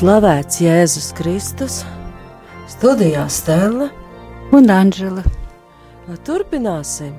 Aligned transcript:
Slavēts 0.00 0.62
Jēzus 0.64 1.10
Kristus, 1.12 1.74
studijā 2.72 3.26
Stela 3.28 3.90
un 4.56 4.72
Anģela. 4.72 5.20
Turpināsim 6.24 7.10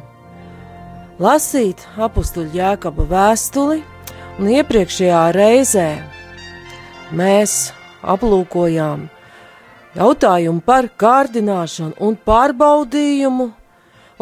lasīt 1.21 1.85
apakstuļu 2.01 2.57
jēkaba 2.57 3.05
vēstuli, 3.11 3.83
un 4.41 4.49
iepriekšējā 4.55 5.21
reizē 5.37 5.85
mēs 7.13 7.69
aplūkojām 8.01 9.05
jautājumu 10.01 10.65
par 10.65 10.89
kārdināšanu 11.05 12.01
un 12.01 12.17
pārbaudījumu, 12.17 13.51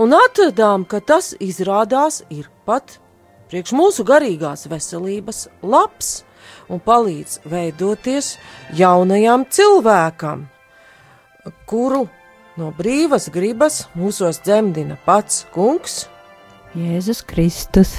un 0.03 0.21
atradām, 0.25 0.83
ka 0.83 0.99
tas 0.99 1.31
izrādās 1.39 2.25
ir 2.27 2.51
pat 2.67 2.99
priekš 3.47 3.77
mūsu 3.79 4.03
garīgās 4.03 4.67
veselības 4.67 5.45
labs 5.63 6.17
un 6.69 6.81
palīdz 6.83 7.41
veidoties 7.49 8.35
jaunajam 8.77 9.45
cilvēkam, 9.49 10.45
kuru 11.69 12.05
no 12.59 12.73
brīvas 12.75 13.29
gribas 13.33 13.85
mūsos 13.97 14.41
dzemdina 14.43 14.99
pats 15.05 15.45
kungs. 15.53 16.07
Jēzus 16.77 17.23
Kristus. 17.25 17.95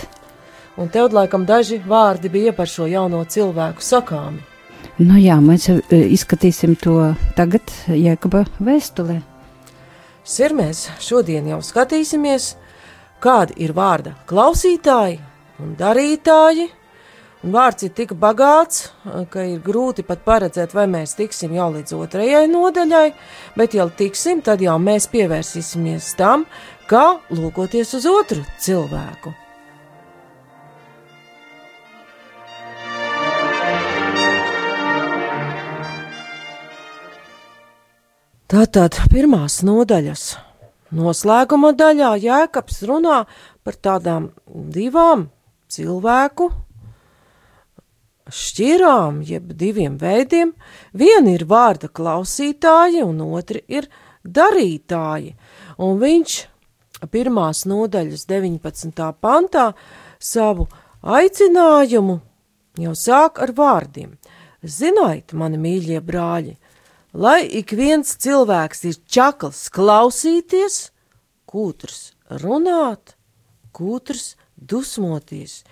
Un 0.78 0.88
tev 0.88 1.10
laikam 1.12 1.42
daži 1.47 1.80
vārdi 1.82 2.30
bija 2.30 2.52
par 2.56 2.70
šo 2.70 2.86
jauno 2.86 3.24
cilvēku 3.24 3.82
sakāmi. 3.82 4.44
Nu 5.00 5.16
jā, 5.16 5.38
mēs 5.41 5.66
e, 5.72 5.80
izskatīsim 6.14 6.77
to 6.80 7.14
tagad 7.36 7.72
Jēkaba 7.88 8.44
vēstulē. 8.60 9.19
Sirmēs 10.28 10.84
šodien 11.00 11.48
jau 11.48 11.58
skatīsimies, 11.64 12.54
kādi 13.25 13.56
ir 13.64 13.72
vārda 13.77 14.12
klausītāji 14.28 15.19
un 15.60 15.72
darītāji, 15.78 16.69
vārds 17.42 17.86
ir 17.86 17.92
tik 17.96 18.12
bagāts, 18.20 18.91
ka 19.33 19.44
ir 19.48 19.60
grūti 19.64 20.05
pat 20.06 20.24
paredzēt, 20.27 20.74
vai 20.77 20.86
mēs 20.91 21.16
tiksim 21.19 21.55
jau 21.56 21.70
līdz 21.72 21.97
otrajai 21.97 22.47
nodaļai, 22.50 23.06
bet, 23.56 23.74
ja 23.74 23.88
tiksim, 23.88 24.42
tad 24.44 24.60
jau 24.64 24.77
mēs 24.80 25.08
pievērsīsimies 25.12 26.14
tam, 26.20 26.44
kā 26.91 27.20
lūkoties 27.32 27.94
uz 27.97 28.08
otru 28.10 28.44
cilvēku. 28.60 29.32
Tātad 38.50 38.97
pirmās 39.12 39.60
nodaļas 39.62 40.25
noslēguma 40.98 41.70
daļā 41.78 42.16
Jēkabs 42.19 42.80
runā 42.91 43.20
par 43.62 43.77
tādām 43.78 44.32
divām 44.75 45.28
cilvēku 45.70 46.50
šķirām, 48.34 49.20
jeb 49.26 49.52
diviem 49.58 49.98
veidiem. 50.00 50.54
Viena 50.96 51.34
ir 51.34 51.46
vārda 51.50 51.91
klausītāji, 51.92 53.02
un 53.04 53.20
otra 53.26 53.60
ir 53.68 53.88
darītāji. 54.24 55.34
Un 55.80 56.00
viņš 56.00 56.38
pirmās 57.12 57.64
nodaļas 57.68 58.26
19. 58.28 59.06
pantā 59.20 59.70
savu 60.20 60.68
aicinājumu 61.00 62.20
jau 62.80 62.96
sāk 62.96 63.41
ar 63.42 63.54
vārdiem. 63.56 64.16
Ziniet, 64.60 65.32
mani 65.32 65.56
mīļie 65.56 66.02
brāļi, 66.04 66.58
lai 67.16 67.41
ik 67.60 67.72
viens 67.72 68.12
cilvēks 68.20 68.84
ir 68.91 68.98
čakls 69.08 69.68
klausīties, 69.72 70.91
kūtrs 71.48 72.12
runāt, 72.42 73.16
kūtrs 73.72 74.34
dusmoties, 74.60 75.62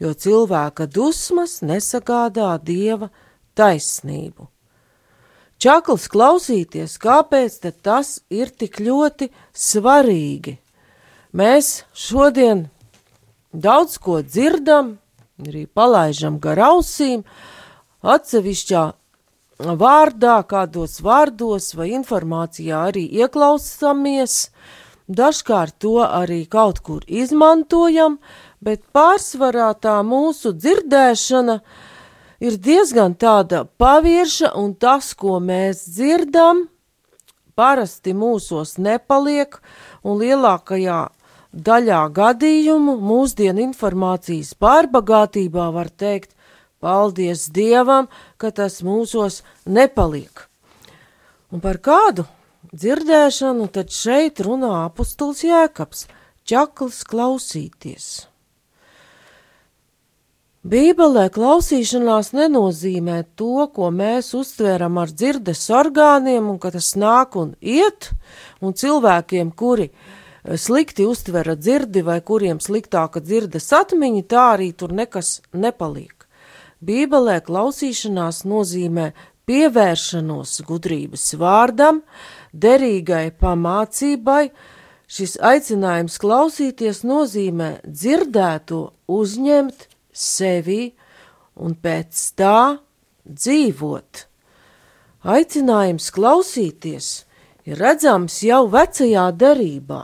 jo 0.00 0.12
cilvēka 0.12 0.86
dusmas 0.86 1.60
nesagādā 1.62 2.56
dieva 2.62 3.10
taisnību. 3.56 4.48
Čakls 5.56 6.04
klausīties, 6.12 6.98
kāpēc 7.00 7.62
tas 7.80 8.18
ir 8.28 8.52
tik 8.52 8.76
ļoti 8.76 9.30
svarīgi. 9.56 10.58
Mēs 11.32 11.86
šodien 11.96 12.66
daudz 13.56 13.96
ko 13.96 14.20
dzirdam, 14.20 14.98
arī 15.40 15.64
palaižam 15.66 16.36
gar 16.40 16.60
ausīm, 16.60 17.24
atsevišķā 18.04 18.84
vārdā, 19.80 20.36
kādos 20.44 21.00
vārdos 21.00 21.72
vai 21.74 21.90
informācijā 21.96 22.82
arī 22.90 23.06
ieklausāmies, 23.24 24.50
dažkārt 25.08 25.78
to 25.80 26.02
arī 26.04 26.44
kaut 26.44 26.82
kur 26.84 27.04
izmantojam, 27.08 28.18
bet 28.60 28.82
pārsvarā 28.94 29.72
tā 29.80 29.98
mūsu 30.06 30.52
dzirdēšana 30.56 31.60
ir 32.40 32.56
diezgan 32.60 33.16
tāda 33.16 33.64
pavieša, 33.78 34.52
un 34.56 34.74
tas, 34.74 35.12
ko 35.14 35.38
mēs 35.40 35.86
dzirdam, 35.96 36.66
parasti 37.56 38.12
mūsos 38.14 38.76
nepaliek, 38.78 39.58
un 40.04 40.20
lielākajā 40.20 41.00
daļā 41.56 42.02
gadījumu 42.12 42.98
mūsdienu 43.00 43.64
informācijas 43.70 44.52
pārbagātībā 44.60 45.70
var 45.72 45.88
teikt, 45.88 46.34
paldies 46.80 47.48
Dievam, 47.48 48.10
ka 48.36 48.52
tas 48.52 48.82
mūsos 48.84 49.40
nepaliek. 49.64 50.44
Un 51.52 51.62
par 51.64 51.80
kādu 51.80 52.26
dzirdēšanu 52.76 53.70
tad 53.72 53.92
šeit 53.94 54.42
runā 54.44 54.84
apustuls 54.84 55.44
Jēkabs, 55.46 56.06
čakls 56.44 57.04
klausīties. 57.08 58.26
Bībelē 60.66 61.28
klausīšanās 61.30 62.32
nenozīmē 62.34 63.20
to, 63.38 63.68
ko 63.70 63.92
mēs 63.94 64.32
uztveram 64.34 64.96
ar 64.98 65.12
dzirdes 65.14 65.60
orgāniem, 65.70 66.48
un 66.50 66.58
ka 66.58 66.72
tas 66.74 66.88
nāk 66.98 67.36
un 67.38 67.52
iet, 67.62 68.08
un 68.58 68.74
cilvēkiem, 68.74 69.52
kuri 69.54 69.86
eh, 69.92 70.56
slikti 70.58 71.06
uztvera 71.06 71.54
dzirdi 71.54 72.02
vai 72.02 72.18
kuriem 72.18 72.58
sliktāka 72.58 73.22
dzirdes 73.22 73.70
atmiņa, 73.78 74.24
tā 74.26 74.48
arī 74.56 74.72
tur 74.74 74.96
nekas 74.96 75.36
nepaliek. 75.54 76.26
Bībelē 76.82 77.38
klausīšanās 77.46 78.42
nozīmē 78.50 79.12
pievēršanos 79.46 80.60
gudrības 80.66 81.28
vārdam, 81.38 82.02
derīgai 82.50 83.28
pamācībai, 83.38 84.48
šis 85.06 85.38
aicinājums 85.38 86.18
klausīties 86.18 87.04
nozīmē 87.06 87.76
dzirdēto 87.86 88.88
uzņemt, 89.06 89.92
sevi 90.16 90.94
un 91.56 91.76
pēc 91.76 92.22
tā 92.38 92.58
dzīvot. 93.26 94.26
Aicinājums 95.26 96.10
klausīties 96.14 97.08
ir 97.66 97.80
redzams 97.82 98.38
jau 98.46 98.66
vecajā 98.70 99.24
derībā, 99.34 100.02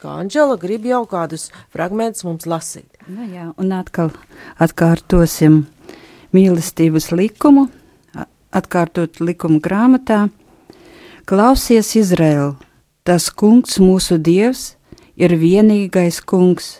kā 0.00 0.14
Anģela 0.22 0.56
grib 0.60 0.86
jau 0.88 1.02
kādus 1.10 1.50
fragmentus 1.74 2.24
mums 2.24 2.46
lasīt. 2.48 2.88
Nu 3.06 3.26
jā, 3.28 3.50
un 3.60 3.74
atkal 3.76 4.14
atkārtosim 4.62 5.66
mīlestības 6.34 7.10
likumu, 7.12 7.68
atkārtot 8.56 9.20
likumu 9.20 9.60
grāmatā. 9.62 10.26
Klausies, 11.26 11.92
Izraēl, 11.98 12.54
tas 13.04 13.28
kungs 13.30 13.80
mūsu 13.82 14.16
dievs 14.16 14.76
ir 15.18 15.34
vienīgais 15.36 16.22
kungs, 16.24 16.78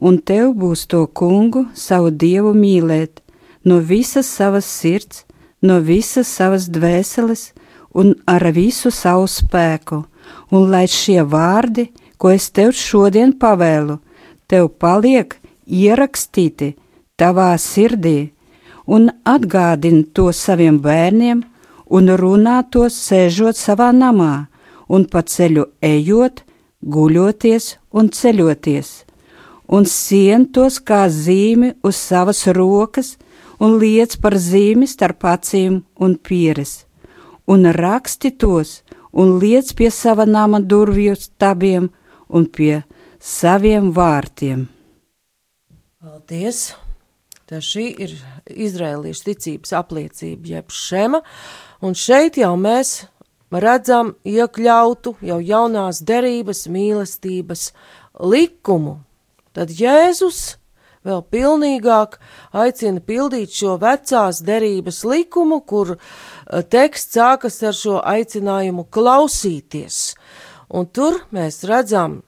un 0.00 0.18
tev 0.18 0.54
būs 0.58 0.86
to 0.90 1.06
kungu, 1.06 1.66
savu 1.74 2.10
dievu 2.10 2.54
mīlēt, 2.54 3.20
no 3.64 3.78
visas 3.80 4.26
savas 4.26 4.66
sirds, 4.66 5.24
no 5.62 5.80
visas 5.80 6.28
savas 6.28 6.68
dvēseles 6.68 7.52
un 7.94 8.14
ar 8.26 8.44
visu 8.52 8.90
savu 8.90 9.26
spēku, 9.30 10.02
un 10.50 10.70
lai 10.70 10.86
šie 10.90 11.22
vārdi, 11.22 11.88
ko 12.18 12.30
es 12.34 12.50
tev 12.50 12.74
šodien 12.76 13.34
pavēlu, 13.38 13.98
tev 14.50 14.68
paliek 14.80 15.36
ierakstīti 15.66 16.74
tavā 17.20 17.52
sirdī, 17.60 18.32
un 18.86 19.08
atgādini 19.24 20.04
to 20.12 20.30
saviem 20.32 20.80
bērniem, 20.84 21.44
un 21.88 22.10
runā 22.20 22.58
to 22.70 22.88
sēžot 22.90 23.56
savā 23.56 23.90
namā, 23.94 24.46
un 24.88 25.06
pa 25.08 25.22
ceļu 25.22 25.68
ejot, 25.80 26.42
guļoties 26.84 27.76
un 27.96 28.10
ceļoties, 28.12 28.90
un 29.68 29.86
sien 29.88 30.46
tos 30.52 30.80
kā 30.80 31.04
zīmi 31.08 31.74
uz 31.82 31.96
savas 31.96 32.44
rokas, 32.46 33.14
un 33.60 33.78
liec 33.80 34.18
par 34.20 34.36
zīmi 34.36 34.88
starp 34.90 35.24
acīm 35.30 35.82
un 36.00 36.16
pieres, 36.16 36.84
un 37.46 37.70
raksti 37.72 38.34
tos, 38.36 38.82
un 39.12 39.38
liec 39.38 39.74
pie 39.78 39.90
sava 39.90 40.26
nama 40.26 40.60
durvju 40.60 41.16
stabiem 41.16 41.90
un 42.28 42.46
pie 42.46 42.82
saviem 43.20 43.92
vārtiem. 43.94 44.66
Paldies! 46.02 46.74
Tā 47.44 47.58
šī 47.60 47.90
ir 48.00 48.12
izrēliešu 48.48 49.26
ticības 49.26 49.74
apliecība, 49.76 50.48
jeb 50.54 50.72
šema, 50.72 51.20
un 51.84 51.92
šeit 51.92 52.38
jau 52.40 52.54
mēs 52.56 53.02
redzam 53.52 54.14
iekļautu 54.24 55.12
jau 55.28 55.36
jaunās 55.44 56.00
derības 56.08 56.64
mīlestības 56.72 57.66
likumu. 58.32 59.02
Tad 59.54 59.70
Jēzus 59.70 60.56
vēl 61.04 61.22
pilnīgāk 61.30 62.18
aicina 62.56 63.02
pildīt 63.04 63.54
šo 63.54 63.76
vecās 63.82 64.40
derības 64.44 65.02
likumu, 65.06 65.60
kur 65.60 65.94
eh, 65.94 66.62
teksts 66.62 67.18
sākas 67.18 67.60
ar 67.62 67.76
šo 67.78 68.00
aicinājumu 68.02 68.88
klausīties. 68.90 70.14
Un 70.74 70.88
tur 70.90 71.20
mēs 71.34 71.62
redzam, 71.68 72.22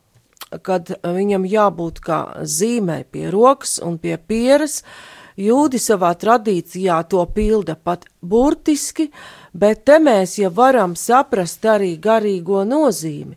kad 0.62 0.92
viņam 1.02 1.46
jābūt 1.48 2.00
kā 2.04 2.20
zīmē 2.46 3.02
pie 3.10 3.26
rokas 3.32 3.78
un 3.82 3.98
pie 3.98 4.14
pieres, 4.16 4.82
jūdi 5.36 5.80
savā 5.82 6.12
tradīcijā 6.16 7.00
to 7.10 7.24
pilda 7.34 7.74
pat 7.76 8.06
burtiski, 8.22 9.10
bet 9.52 9.84
te 9.88 9.98
mēs 9.98 10.38
jau 10.38 10.52
varam 10.54 10.94
saprast 10.96 11.64
arī 11.66 11.96
garīgo 12.00 12.62
nozīmi, 12.68 13.34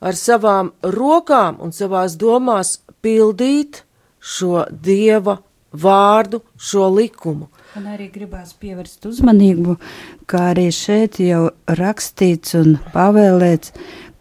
ar 0.00 0.18
savām 0.18 0.72
rokām 0.82 1.60
un 1.60 1.74
savās 1.74 2.16
domās 2.20 2.78
pildīt 3.02 3.82
šo 4.22 4.66
dieva 4.70 5.38
vārdu, 5.72 6.42
šo 6.56 6.88
likumu. 6.92 7.48
Man 7.74 7.88
arī 7.94 8.10
gribās 8.12 8.52
pievērst 8.60 9.06
uzmanību, 9.08 9.78
kā 10.28 10.50
arī 10.52 10.68
šeit 10.74 11.18
jau 11.22 11.48
rakstīts 11.66 12.56
un 12.60 12.76
pavēlēts, 12.92 13.72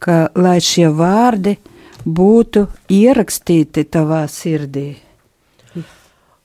ka 0.02 0.32
lai 0.40 0.58
šie 0.64 0.88
vārdi 0.96 1.58
būtu 2.06 2.66
ierakstīti 2.90 3.86
tavā 3.92 4.24
sirdī. 4.32 4.90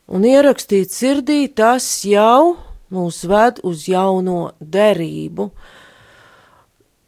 Un 0.06 0.22
ierakstīt 0.22 0.92
sirdī 0.94 1.46
tas 1.50 1.86
jau 2.06 2.56
mūs 2.94 3.24
ved 3.26 3.58
uz 3.66 3.86
jauno 3.90 4.52
derību. 4.60 5.48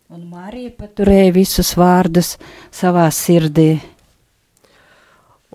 Un 0.09 0.25
Marija 0.33 0.73
paturēja 0.75 1.35
visus 1.37 1.75
vārdus 1.79 2.33
savā 2.75 3.07
sirdī. 3.15 3.77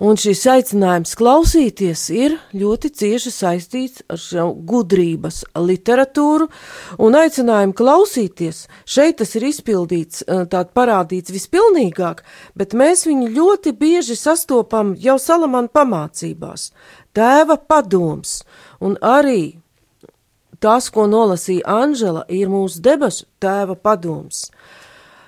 Un 0.02 0.18
šis 0.18 0.40
aicinājums 0.50 1.12
klausīties 1.14 2.08
ir 2.10 2.40
ļoti 2.58 2.90
cieši 2.98 3.30
saistīts 3.30 4.02
ar 4.10 4.18
šo 4.18 4.48
gudrības 4.66 5.44
literatūru, 5.54 6.48
un 6.98 7.18
aicinājumu 7.20 7.76
klausīties 7.78 8.64
šeit 8.90 9.20
tas 9.22 9.36
ir 9.38 9.46
izpildīts, 9.52 10.24
eh, 10.26 10.48
tād 10.50 10.72
parādīts 10.74 11.30
vispilnīgāk, 11.30 12.24
bet 12.58 12.74
mēs 12.74 13.06
viņu 13.06 13.30
ļoti 13.38 13.76
bieži 13.78 14.18
sastopam 14.18 14.96
jau 14.98 15.20
Salamana 15.20 15.70
pamācībās. 15.70 16.72
Tēva 17.14 17.60
padoms, 17.62 18.42
un 18.82 18.98
arī 18.98 19.60
tas, 20.60 20.90
ko 20.90 21.06
nolasīja 21.06 21.68
Anžela, 21.68 22.26
ir 22.30 22.48
mūsu 22.48 22.82
debesu 22.82 23.26
tēva 23.40 23.76
padoms. 23.76 24.50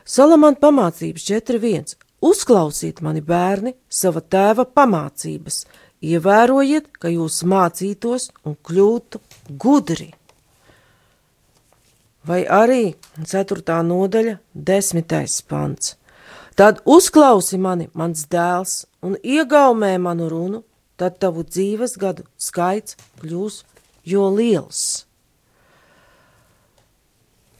Salamana 0.06 0.58
pamācības 0.58 1.22
4.1. 1.30 2.05
Uzklausiet 2.26 3.04
mani 3.06 3.22
bērni 3.22 3.76
sava 3.92 4.22
tēva 4.22 4.66
pamācības, 4.66 5.60
ievērojiet, 6.02 6.88
ka 6.98 7.12
jūs 7.14 7.44
mācītos 7.46 8.32
un 8.46 8.56
kļūtu 8.66 9.22
gudri. 9.62 10.10
Vai 12.26 12.42
arī 12.50 12.96
4. 13.22 13.62
nodaļa, 13.86 14.40
10. 14.56 15.44
pants. 15.46 15.94
Tad 16.58 16.80
uzklausi 16.90 17.60
mani, 17.62 17.90
mans 17.94 18.26
dēls, 18.32 18.86
un 19.06 19.20
iegaumē 19.22 19.92
manu 20.02 20.30
runu, 20.32 20.64
tad 20.98 21.20
tavu 21.22 21.44
dzīves 21.46 21.98
gadu 22.02 22.26
skaits 22.40 22.98
kļūs 23.22 23.62
jo 24.08 24.26
liels. 24.34 25.06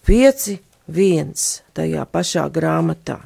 5, 0.08 0.50
1. 0.90 1.32
tajā 1.76 2.10
pašā 2.10 2.50
grāmatā. 2.56 3.20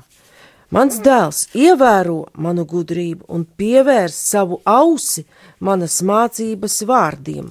Mans 0.70 1.00
dēls 1.02 1.48
ievēro 1.58 2.28
manu 2.38 2.62
gudrību 2.70 3.26
un 3.34 3.42
pievērs 3.58 4.14
savu 4.14 4.60
ausi 4.70 5.24
manas 5.66 5.96
mācības 6.06 6.76
vārdiem, 6.86 7.48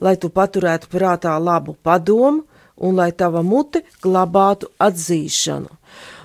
lai 0.00 0.14
tu 0.16 0.30
paturētu 0.32 0.88
prātā 0.94 1.34
labu 1.36 1.74
padomu 1.84 2.46
un 2.80 2.96
lai 2.96 3.10
tava 3.12 3.42
mute 3.44 3.82
glabātu 4.00 4.70
atzīšanu. 4.80 5.68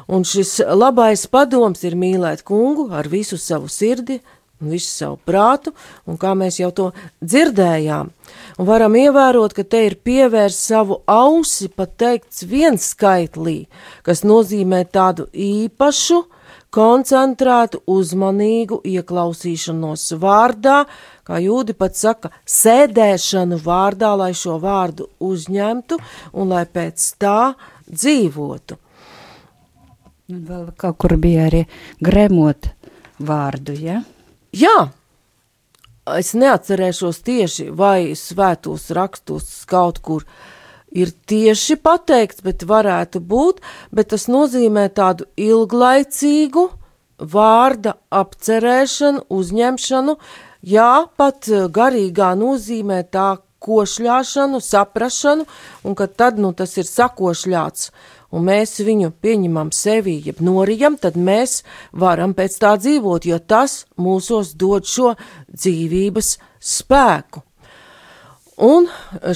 Un 0.07 0.23
šis 0.23 0.61
labais 0.71 1.25
padoms 1.27 1.83
ir 1.83 1.99
mīlēt 1.99 2.45
kungu 2.47 2.87
ar 2.95 3.11
visu 3.11 3.35
savu 3.35 3.67
sirdi, 3.67 4.21
un 4.61 4.71
visu 4.71 4.87
savu 4.87 5.19
prātu, 5.27 5.75
un 6.07 6.15
kā 6.15 6.31
mēs 6.31 6.61
jau 6.61 6.71
to 6.71 6.87
dzirdējām, 7.19 8.13
un 8.55 8.69
varam 8.71 8.95
ievērot, 8.95 9.51
ka 9.51 9.67
te 9.67 9.83
ir 9.89 9.97
pievērst 9.99 10.63
savu 10.71 11.01
ausi, 11.11 11.67
pat 11.67 11.97
teikts 11.99 12.47
viens 12.47 12.87
skaitlī, 12.95 13.65
kas 14.07 14.23
nozīmē 14.23 14.85
tādu 14.95 15.27
īpašu, 15.35 16.23
koncentrētu, 16.73 17.81
uzmanīgu 17.87 18.79
ieklausīšanos 18.87 20.09
vārdā, 20.21 20.81
kā 21.27 21.39
jūdi 21.43 21.75
pat 21.77 21.97
saka, 21.99 22.31
sēdēšanu 22.47 23.59
vārdā, 23.63 24.13
lai 24.19 24.33
šo 24.37 24.57
vārdu 24.63 25.09
uzņemtu 25.23 25.99
un 26.33 26.53
lai 26.53 26.65
pēc 26.65 27.07
tā 27.21 27.53
dzīvotu. 27.87 28.77
Un 30.27 30.43
vēl 30.43 30.67
kaut 30.75 30.99
kur 30.99 31.15
bija 31.15 31.47
arī 31.47 31.63
gremot 32.03 32.67
vārdu, 33.23 33.77
ja? 33.79 34.01
Jā, 34.51 34.89
es 36.19 36.33
neatcerēšos 36.35 37.23
tieši 37.23 37.69
vai 37.71 38.11
svētos 38.15 38.89
rakstos 38.95 39.47
kaut 39.71 40.01
kur 40.03 40.25
uh, 40.25 40.56
ir 40.91 41.11
tieši 41.29 41.77
pateikts, 41.83 42.43
bet 42.45 42.65
varētu 42.67 43.21
būt, 43.21 43.61
bet 43.91 44.11
tas 44.13 44.27
nozīmē 44.31 44.87
tādu 44.95 45.27
ilglaicīgu 45.37 46.67
vārda 47.17 47.97
apcerēšanu, 48.13 49.25
uzņemšanu, 49.29 50.17
jā, 50.61 50.93
pat 51.17 51.49
eh, 51.49 51.67
garīgā 51.67 52.33
nozīmē 52.37 53.03
tā 53.11 53.37
košļāšanu, 53.67 54.61
saprašanu, 54.61 55.47
un 55.83 55.97
ka 55.97 56.07
tad, 56.07 56.37
nu, 56.39 56.53
tas 56.53 56.77
ir 56.77 56.85
sakošļāts, 56.85 57.89
un 58.31 58.45
mēs 58.47 58.77
viņu 58.85 59.11
pieņemam 59.23 59.73
sevī, 59.73 60.19
jeb 60.29 60.43
norijam, 60.45 60.97
tad 61.01 61.17
mēs 61.17 61.63
varam 61.91 62.35
pēc 62.37 62.59
tā 62.61 62.75
dzīvot, 62.77 63.25
jo 63.25 63.39
tas 63.39 63.81
mūsos 63.97 64.53
dod 64.53 64.85
šo 64.85 65.15
dzīvības 65.49 66.37
spēku. 66.61 67.43
Un 68.57 68.87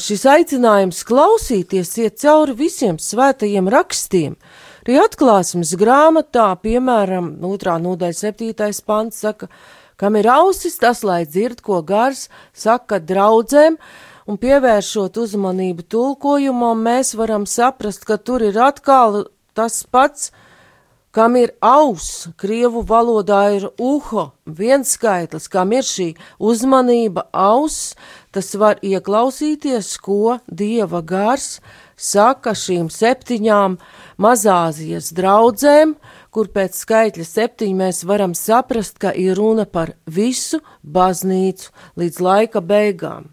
šis 0.02 0.24
aicinājums 0.26 1.04
klausīties 1.06 1.92
iet 2.02 2.18
cauri 2.24 2.56
visiem 2.58 2.98
svētajiem 2.98 3.68
rakstiem. 3.70 4.34
Arī 4.82 4.96
atklāsmes 4.98 5.76
grāmatā, 5.78 6.48
piemēram, 6.58 7.36
otrā 7.46 7.76
nodaļa 7.78 8.18
septītais 8.18 8.82
pants 8.82 9.22
saka, 9.22 9.52
kam 10.02 10.18
ir 10.18 10.26
ausis, 10.26 10.80
tas 10.82 11.04
lai 11.06 11.22
dzird, 11.30 11.62
ko 11.62 11.84
gars 11.86 12.32
saka 12.58 12.98
draudzēm, 12.98 13.78
un 14.26 14.42
pievēršot 14.42 15.22
uzmanību 15.22 15.86
tulkojumam, 15.86 16.82
mēs 16.82 17.14
varam 17.14 17.46
saprast, 17.46 18.08
ka 18.10 18.18
tur 18.18 18.42
ir 18.42 18.58
atkal 18.58 19.28
tas 19.54 19.84
pats, 19.86 20.32
kam 21.12 21.36
ir 21.36 21.52
auss, 21.60 22.30
krievu 22.40 22.84
valodā 22.88 23.42
ir 23.58 23.68
uho, 23.80 24.32
viens 24.46 24.96
skaitlis, 24.96 25.50
kam 25.52 25.74
ir 25.76 25.84
šī 25.88 26.12
uzmanība 26.40 27.28
auss, 27.36 27.96
tas 28.32 28.54
var 28.56 28.80
ieklausīties, 28.84 29.98
ko 30.00 30.40
Dieva 30.48 31.04
gars 31.04 31.60
saka 32.02 32.56
šīm 32.58 32.88
septiņām 32.92 33.78
mazāzijas 34.22 35.12
draudzēm, 35.18 35.94
kur 36.32 36.48
pēc 36.56 36.80
skaitļa 36.86 37.28
septiņi 37.28 37.78
mēs 37.84 38.02
varam 38.08 38.34
saprast, 38.38 38.98
ka 39.04 39.12
ir 39.12 39.36
runa 39.38 39.68
par 39.68 39.94
visu 40.08 40.62
baznīcu 40.82 41.70
līdz 42.00 42.24
laika 42.24 42.64
beigām. 42.64 43.30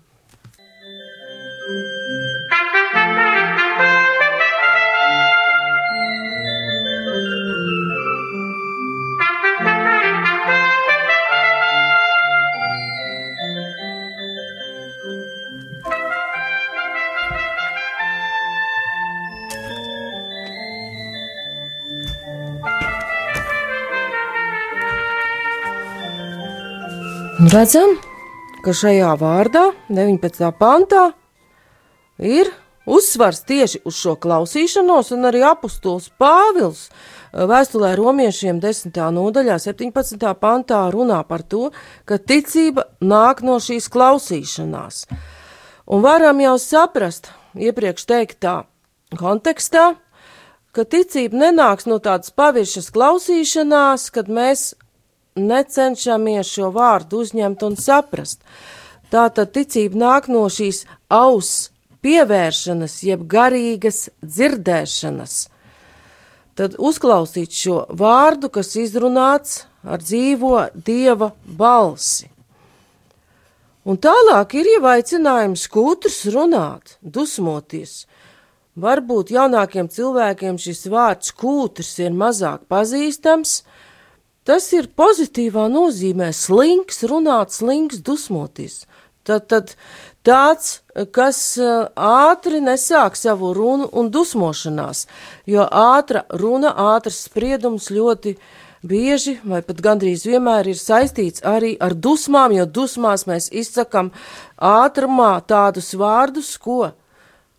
Redzam, 27.48 27.94
ka 28.60 28.74
šajā 28.76 29.08
vārdā, 29.16 29.70
19. 29.88 30.48
pantā, 30.58 31.04
ir 32.20 32.50
uzsvars 32.84 33.38
tieši 33.48 33.78
uz 33.88 33.96
šo 33.96 34.16
klausīšanos, 34.20 35.14
un 35.16 35.28
arī 35.30 35.40
apustulis 35.48 36.10
Pāvils 36.20 36.82
vēstulē 37.32 37.94
romiešiem 37.96 38.58
10. 38.60 38.98
nodaļā, 39.16 39.56
17. 39.64 40.26
pantā 40.42 40.80
runā 40.92 41.22
par 41.24 41.40
to, 41.46 41.70
ka 42.04 42.18
ticība 42.18 42.84
nāk 43.00 43.40
no 43.46 43.56
šīs 43.64 43.86
klausīšanās. 43.94 45.06
Un 45.88 46.04
varam 46.04 46.42
jau 46.44 46.58
saprast, 46.60 47.30
iepriekš 47.56 48.04
teiktā 48.10 48.58
kontekstā, 49.16 49.94
ka 50.76 50.84
ticība 50.84 51.46
nenāks 51.46 51.88
no 51.88 51.96
tādas 51.96 52.34
paviršas 52.34 52.92
klausīšanās, 52.92 54.10
kad 54.12 54.28
mēs 54.28 54.74
necenšamies 55.40 56.50
šo 56.52 56.72
vārdu 56.74 57.22
uzņemt 57.24 57.64
un 57.66 57.76
saprast. 57.80 58.42
Tā 59.08 59.28
tad 59.32 59.54
ticība 59.56 59.96
nāk 60.02 60.28
no 60.28 60.44
šīs 60.52 60.84
auss 61.08 61.70
pievēršanas, 62.04 62.98
jeb 63.08 63.24
garīgas 63.30 64.08
dzirdēšanas. 64.22 65.36
Tad 66.58 66.74
uzklausīt 66.78 67.54
šo 67.54 67.84
vārdu, 67.94 68.50
kas 68.50 68.74
izrunāts 68.76 69.62
ar 69.86 70.02
dzīvo 70.02 70.68
dieva 70.74 71.30
balsi. 71.44 72.28
Un 73.88 73.96
tālāk 73.96 74.58
ir 74.58 74.66
jau 74.74 74.82
aicinājums 74.90 75.64
kūtrus 75.72 76.24
runāt, 76.34 76.98
dusmoties. 77.00 78.02
Varbūt 78.78 79.32
jaunākiem 79.32 79.88
cilvēkiem 79.90 80.58
šis 80.60 80.84
vārds 80.92 81.32
kūtrs 81.34 81.94
ir 82.04 82.12
mazāk 82.14 82.66
pazīstams, 82.70 83.62
Tas 84.48 84.70
ir 84.72 84.86
pozitīvā 84.96 85.66
nozīmē 85.68 86.30
slinks, 86.32 87.02
runāt 87.10 87.52
slinks, 87.52 87.98
dusmoties. 88.00 88.86
Tad, 89.28 89.44
tad 89.52 89.74
tāds, 90.24 90.78
kas 91.12 91.40
ātri 91.60 92.62
nesāk 92.64 93.18
savu 93.20 93.50
runu 93.52 93.90
un 93.92 94.08
dusmošanās, 94.08 95.02
jo 95.44 95.66
ātra 95.68 96.22
runa, 96.32 96.70
ātrs 96.94 97.26
spriedums 97.26 97.90
ļoti 97.92 98.32
bieži 98.88 99.34
vai 99.44 99.60
pat 99.66 99.82
gandrīz 99.84 100.24
vienmēr 100.24 100.70
ir 100.72 100.80
saistīts 100.80 101.44
arī 101.44 101.74
ar 101.84 101.92
dusmām, 101.92 102.54
jo 102.56 102.64
dusmās 102.64 103.26
mēs 103.28 103.50
izsakam 103.52 104.14
ātrumā 104.56 105.34
tādus 105.44 105.92
vārdus, 105.92 106.54
ko 106.56 106.94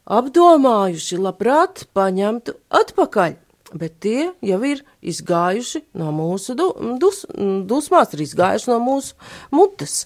apdomājuši 0.09 1.21
labprāt 1.21 1.85
paņemtu 1.93 2.57
atpakaļ 2.81 3.37
bet 3.73 3.99
tie 4.03 4.29
jau 4.45 4.59
ir 4.65 4.83
izgājuši 5.01 5.83
no 5.99 6.13
mūsu 6.15 6.55
du, 6.57 6.69
dus, 7.01 7.25
dusmās, 7.69 8.13
ir 8.13 8.23
izgājuši 8.25 8.71
no 8.71 8.79
mūsu 8.83 9.17
mutes. 9.55 10.05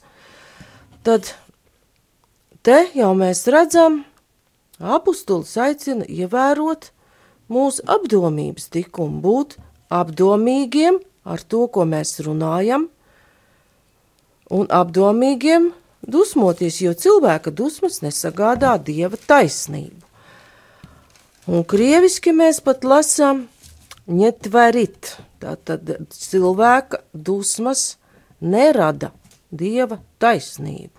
Tad 1.04 1.34
te 2.64 2.80
jau 2.96 3.12
mēs 3.18 3.46
redzam, 3.52 4.02
apustulis 4.80 5.56
aicina 5.60 6.08
ievērot 6.08 6.92
mūsu 7.52 7.84
apdomības 7.92 8.70
likumu, 8.76 9.22
būt 9.24 9.58
apdomīgiem 9.94 11.00
ar 11.24 11.44
to, 11.44 11.68
ko 11.72 11.86
mēs 11.88 12.18
runājam, 12.26 12.90
un 14.54 14.68
apdomīgiem 14.72 15.72
dusmoties, 16.04 16.82
jo 16.84 16.94
cilvēka 16.94 17.54
dusmas 17.56 18.02
nesagādā 18.04 18.76
dieva 18.80 19.20
taisnību. 19.28 20.13
Un 21.44 21.66
krieviski 21.68 22.32
mēs 22.32 22.62
pat 22.64 22.86
lasām 22.88 23.48
ņetverit, 24.08 25.10
tātad 25.44 25.90
cilvēka 26.08 27.02
dusmas 27.12 27.98
nerada 28.40 29.10
dieva 29.52 29.98
taisnību. 30.24 30.96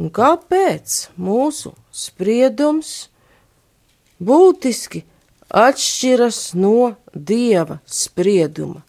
Un 0.00 0.08
kāpēc 0.16 1.10
mūsu 1.20 1.74
spriedums 1.92 3.10
būtiski 4.16 5.02
atšķiras 5.52 6.40
no 6.56 6.94
dieva 7.12 7.82
sprieduma? 7.84 8.80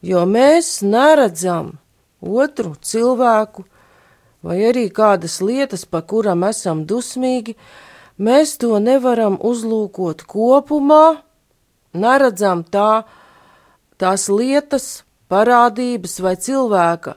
Jo 0.00 0.24
mēs 0.24 0.78
neredzam 0.80 1.74
otru 2.24 2.72
cilvēku 2.80 3.66
vai 4.40 4.56
arī 4.70 4.88
kādas 4.88 5.42
lietas, 5.44 5.84
pa 5.84 6.00
kuram 6.00 6.48
esam 6.48 6.86
dusmīgi, 6.88 7.58
mēs 8.20 8.58
to 8.60 8.76
nevaram 8.82 9.38
uzlūkot 9.40 10.26
kopumā, 10.28 11.22
neredzam 11.96 12.62
tā, 12.68 13.04
tās 13.96 14.28
lietas, 14.28 15.02
parādības 15.30 16.20
vai 16.24 16.36
cilvēka 16.36 17.16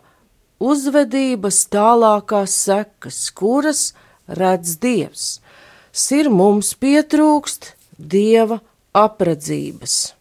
uzvedības 0.64 1.60
tālākās 1.74 2.56
sekas, 2.68 3.20
kuras 3.36 3.86
redz 4.28 4.78
Dievs. 4.82 5.40
Sir 5.92 6.30
mums 6.32 6.74
pietrūkst 6.80 7.74
Dieva 7.98 8.60
apredzības. 8.98 10.14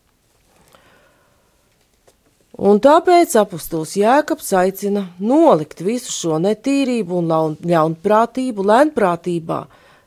Un 2.63 2.79
tāpēc 2.85 3.33
apustulis 3.41 3.95
Jēkabs 3.97 4.53
aicina 4.61 5.07
nolikt 5.19 5.81
visu 5.83 6.13
šo 6.13 6.37
netīrību 6.43 7.23
un 7.23 7.57
ļaunprātību 7.65 8.67
lēnprātībā, 8.69 9.63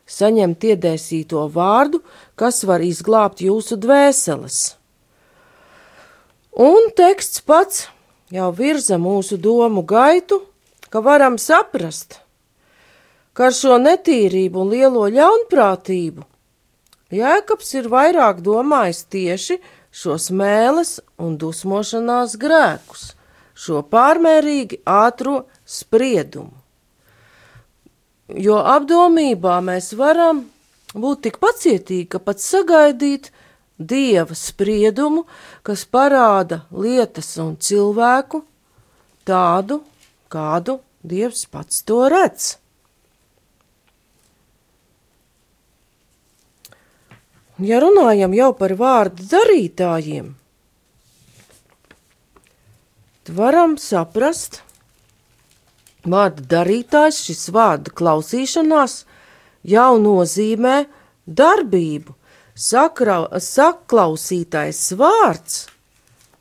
saņemt 0.05 0.67
iedēsīto 0.71 1.45
vārdu, 1.53 2.01
kas 2.35 2.63
var 2.63 2.83
izglābt 2.85 3.41
jūsu 3.41 3.77
dvēseles. 3.81 4.59
Un 6.55 6.91
teksts 6.95 7.41
pats 7.41 7.87
jau 8.31 8.51
virza 8.55 8.99
mūsu 9.01 9.37
domu 9.41 9.83
gaitu, 9.83 10.39
ka 10.89 11.01
varam 11.03 11.35
saprast, 11.41 12.21
ka 13.33 13.49
ar 13.49 13.57
šo 13.57 13.81
netīrību 13.81 14.63
un 14.63 14.71
lielo 14.71 15.09
ļaunprātību 15.11 16.23
Jēkabs 17.13 17.67
ir 17.77 17.85
vairāk 17.93 18.39
domājis 18.41 19.03
tieši 19.13 19.59
šos 19.93 20.31
mēles 20.33 20.97
un 21.21 21.35
dusmošanās 21.37 22.33
grēkus, 22.41 23.11
šo 23.53 23.83
pārmērīgi 23.91 24.81
ātro 24.89 25.43
spriedumu 25.69 26.64
jo 28.29 28.57
apdomībā 28.59 29.59
mēs 29.65 29.93
varam 29.97 30.45
būt 30.95 31.25
tik 31.27 31.39
pacietīgi, 31.43 32.07
ka 32.09 32.19
pat 32.23 32.41
sagaidīt 32.41 33.31
dieva 33.77 34.35
spriedumu, 34.37 35.25
kas 35.65 35.85
parāda 35.85 36.63
lietas 36.71 37.35
un 37.41 37.55
cilvēku 37.59 38.43
tādu, 39.27 39.81
kādu 40.31 40.79
dievs 41.03 41.45
pats 41.51 41.83
to 41.85 42.05
redz. 42.09 42.55
Ja 47.63 47.79
runājam 47.79 48.33
jau 48.35 48.49
par 48.57 48.73
vārdu 48.75 49.23
darītājiem, 49.31 50.33
tad 53.23 53.35
varam 53.37 53.77
saprast, 53.79 54.64
Vārda 56.05 56.45
darītājs, 56.55 57.23
šis 57.27 57.49
vārda 57.55 57.93
klausīšanās 57.97 58.99
jau 59.65 59.93
nozīmē 60.01 60.75
darbību. 61.25 62.13
Sakra, 62.55 63.25
saklausītais 63.41 64.83
vārds 64.95 65.65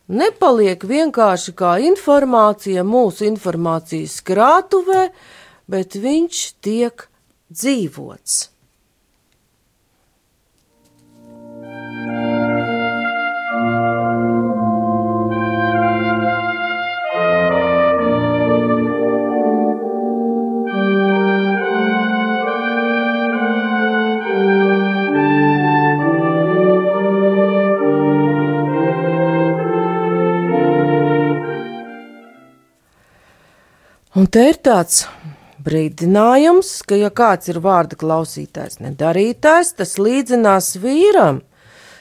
nepaliek 0.09 0.85
vienkārši 0.85 1.55
kā 1.57 1.77
informācija 1.89 2.85
mūsu 2.85 3.27
informācijas 3.29 4.21
krātuvē, 4.27 5.09
bet 5.71 5.97
viņš 5.97 6.43
tiek 6.65 7.09
dzīvots. 7.51 8.54
Un 34.25 34.31
te 34.33 34.41
ir 34.49 34.57
tāds 34.65 35.03
brīdinājums, 35.61 36.69
ka, 36.89 36.97
ja 36.97 37.11
kāds 37.13 37.51
ir 37.53 37.59
vārda 37.61 37.99
klausītājs, 38.01 38.79
nedarītājs, 38.81 39.75
tas 39.77 39.91
līdzinās 40.01 40.71
vīram, 40.81 41.43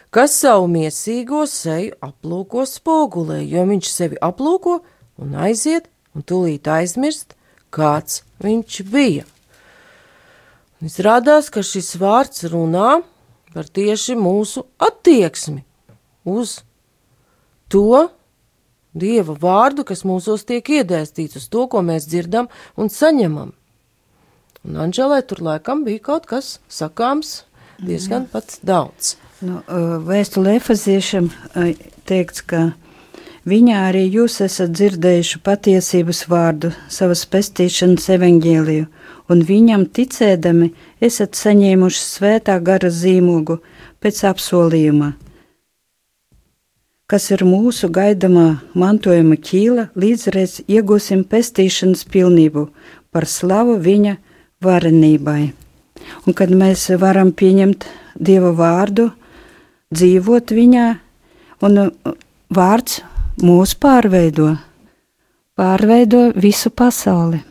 kas 0.07 0.37
savu 0.45 0.69
miesīgo 0.71 1.41
seju 1.51 1.97
aplūko 2.07 2.63
spogulē, 2.69 3.41
jo 3.43 3.65
viņš 3.67 3.89
sevi 3.91 4.21
aplūko 4.23 4.77
un 5.19 5.35
aiziet 5.35 5.91
un 6.15 6.23
tūlīt 6.23 6.69
aizmirst, 6.71 7.35
kāds 7.75 8.21
viņš 8.39 8.79
bija. 8.93 9.27
Un 10.79 10.87
izrādās, 10.93 11.51
ka 11.51 11.59
šis 11.59 11.97
vārds 11.99 12.47
runā 12.55 13.01
par 13.51 13.67
tieši 13.67 14.15
mūsu 14.15 14.63
attieksmi 14.79 15.65
uz 16.23 16.61
to, 17.67 18.07
Dieva 18.93 19.33
vārdu, 19.41 19.85
kas 19.87 20.03
mūsos 20.05 20.45
tiek 20.45 20.67
iedēstīts 20.69 21.39
uz 21.39 21.47
to, 21.49 21.65
ko 21.67 21.81
mēs 21.85 22.05
dzirdam 22.09 22.49
un 22.77 22.91
saņemam. 22.93 23.53
Un 24.63 24.77
Anģelē 24.79 25.23
tur 25.27 25.41
laikam 25.43 25.81
bija 25.83 25.99
kaut 26.11 26.27
kas 26.29 26.59
sakāms 26.71 27.41
diezgan 27.83 28.29
pat 28.31 28.59
daudz. 28.63 29.17
Nu, 29.43 29.59
Vēstulē 30.07 30.55
Efeziešam 30.55 31.27
teikts, 32.07 32.45
ka 32.47 32.61
viņā 33.49 33.81
arī 33.89 34.05
jūs 34.13 34.39
esat 34.45 34.71
dzirdējuši 34.77 35.41
patiesības 35.43 36.21
vārdu, 36.31 36.71
savas 36.87 37.25
pestīšanas 37.27 38.07
evaņģēliju, 38.15 38.87
un 39.33 39.43
viņam 39.49 39.89
ticēdami 39.97 40.69
esat 41.03 41.35
saņēmuši 41.39 42.05
svētā 42.05 42.55
gara 42.63 42.93
zīmogu 42.93 43.59
pēc 44.03 44.23
apsolījuma, 44.31 45.13
kas 47.09 47.29
ir 47.35 47.43
mūsu 47.47 47.89
gaidāmā 47.93 48.47
mantojuma 48.79 49.37
ķīla, 49.37 49.89
līdzreiz 49.99 50.61
iegūsim 50.67 51.25
pestīšanas 51.29 52.05
pilnību 52.13 52.67
par 53.13 53.27
slavu 53.29 53.77
viņa 53.83 54.17
varenībai. 54.63 55.53
Un 56.27 56.35
kad 56.37 56.51
mēs 56.51 56.89
varam 56.99 57.31
pieņemt 57.35 57.87
Dieva 58.13 58.51
vārdu, 58.53 59.07
dzīvot 59.93 60.53
viņā, 60.53 60.85
un 61.65 61.79
uh, 61.81 62.13
vārds 62.53 63.01
mūs 63.41 63.73
pārveido, 63.81 64.51
pārveido 65.57 66.27
visu 66.37 66.69
pasauli. 66.69 67.41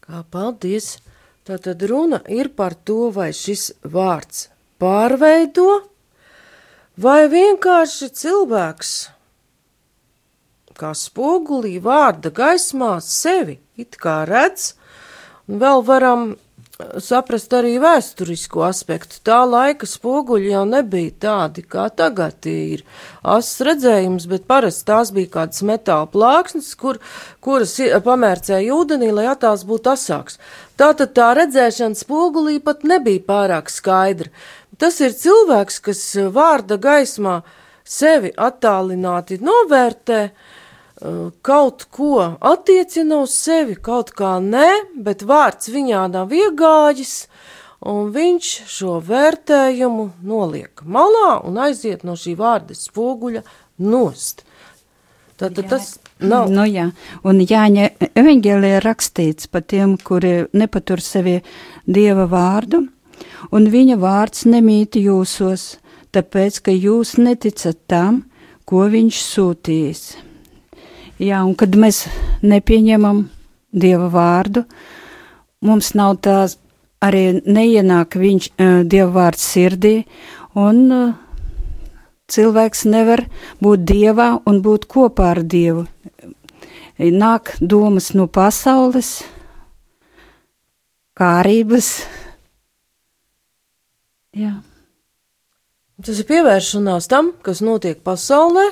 Kā 0.00 0.24
paldies! 0.30 0.98
Tātad 1.50 1.80
runa 1.88 2.20
ir 2.30 2.50
par 2.54 2.76
to, 2.76 3.08
vai 3.10 3.30
šis 3.34 3.70
vārds 3.82 4.50
pārveido, 4.78 5.80
vai 7.00 7.24
vienkārši 7.32 8.10
cilvēks, 8.20 8.92
kā 10.80 10.92
spogulī 10.96 11.78
vārda 11.82 12.32
gaismā, 12.32 12.98
sevi 13.04 13.58
it 13.80 13.98
kā 14.00 14.22
redz, 14.28 14.74
un 15.48 15.60
vēl 15.60 15.84
varam 15.84 16.30
saprast 17.02 17.52
arī 17.56 17.74
vēsturisko 17.80 18.62
aspektu. 18.64 19.18
Tā 19.26 19.40
laika 19.48 19.88
spoguļi 19.88 20.52
jau 20.52 20.62
nebija 20.68 21.12
tādi, 21.24 21.64
kā 21.66 21.88
tagad 21.92 22.38
tie 22.44 22.56
ir. 22.76 22.84
Asas 23.20 23.60
redzējums, 23.68 24.26
bet 24.30 24.46
parasti 24.50 24.86
tās 24.88 25.12
bija 25.14 25.32
kādas 25.36 25.64
metāla 25.66 26.08
plāksnes, 26.10 26.72
kur, 26.80 27.00
kuras 27.44 27.76
pamērcēja 28.06 28.76
ūdenī, 28.76 29.10
lai 29.16 29.28
attēls 29.32 29.66
būtu 29.68 29.92
asāks. 29.94 30.40
Tātad 30.80 31.12
tā 31.16 31.32
redzēšana 31.36 31.98
spogulī 31.98 32.56
pat 32.64 32.86
nebija 32.88 33.20
pārāk 33.28 33.68
skaidra. 33.72 34.32
Tas 34.78 35.00
ir 35.02 35.16
cilvēks, 35.16 35.80
kas 35.82 36.02
vārda 36.34 36.78
gaismā 36.80 37.40
sevi 37.84 38.30
attālināti 38.36 39.40
novērtē, 39.42 40.20
kaut 41.42 41.86
ko 41.90 42.36
attiecina 42.40 43.22
uz 43.24 43.34
sevi, 43.34 43.74
kaut 43.74 44.12
kā 44.16 44.36
nē, 44.44 44.68
bet 45.00 45.24
vārds 45.26 45.72
viņā 45.72 46.04
nav 46.12 46.34
iegājis, 46.36 47.14
un 47.88 48.12
viņš 48.12 48.50
šo 48.68 48.98
vērtējumu 49.04 50.10
noliek 50.28 50.84
malā 50.84 51.40
un 51.48 51.56
aiziet 51.64 52.04
no 52.04 52.16
šī 52.20 52.36
vārda 52.36 52.76
spoguļa 52.76 53.42
nost. 53.80 54.44
Tad, 55.40 55.56
tad 55.56 55.70
tas 55.70 55.94
nav. 56.20 56.50
Nu, 56.52 56.66
jā, 56.68 56.90
un 57.24 57.40
Jāņa 57.40 57.86
evaņģēlē 58.12 58.74
rakstīts 58.84 59.48
par 59.48 59.64
tiem, 59.64 59.96
kuri 59.96 60.50
nepatur 60.52 61.00
sevi 61.00 61.38
Dieva 61.88 62.26
vārdu, 62.28 62.82
un 63.48 63.68
viņa 63.72 63.96
vārds 64.00 64.44
nemīt 64.48 64.98
jūsos, 65.00 65.78
tāpēc, 66.14 66.60
ka 66.66 66.74
jūs 66.74 67.16
neticat 67.18 67.78
tam, 67.90 68.24
ko 68.68 68.86
viņš 68.90 69.22
sūtīs. 69.24 70.02
Jā, 71.20 71.42
un 71.44 71.56
kad 71.58 71.76
mēs 71.76 72.06
nepieņemam 72.42 73.26
Dieva 73.70 74.08
vārdu, 74.10 74.64
mums 75.62 75.92
nav 75.94 76.16
tās 76.24 76.56
arī 77.04 77.40
neienāk 77.44 78.16
viņš 78.18 78.48
uh, 78.50 78.80
Dieva 78.84 79.10
vārds 79.18 79.44
sirdī, 79.52 80.00
un 80.58 80.80
uh, 80.90 81.12
cilvēks 82.30 82.86
nevar 82.90 83.24
būt 83.62 83.84
Dievā 83.88 84.30
un 84.48 84.62
būt 84.64 84.86
kopā 84.90 85.32
ar 85.34 85.42
Dievu. 85.44 85.86
Nāk 87.00 87.54
domas 87.60 88.10
no 88.12 88.26
pasaules, 88.28 89.22
kārības. 91.16 91.92
Jā. 94.36 94.60
Tas 96.00 96.20
ir 96.22 96.26
pievēršanās 96.28 97.10
tam, 97.10 97.32
kas 97.44 97.60
notiek 97.64 97.98
pasaulē, 98.06 98.68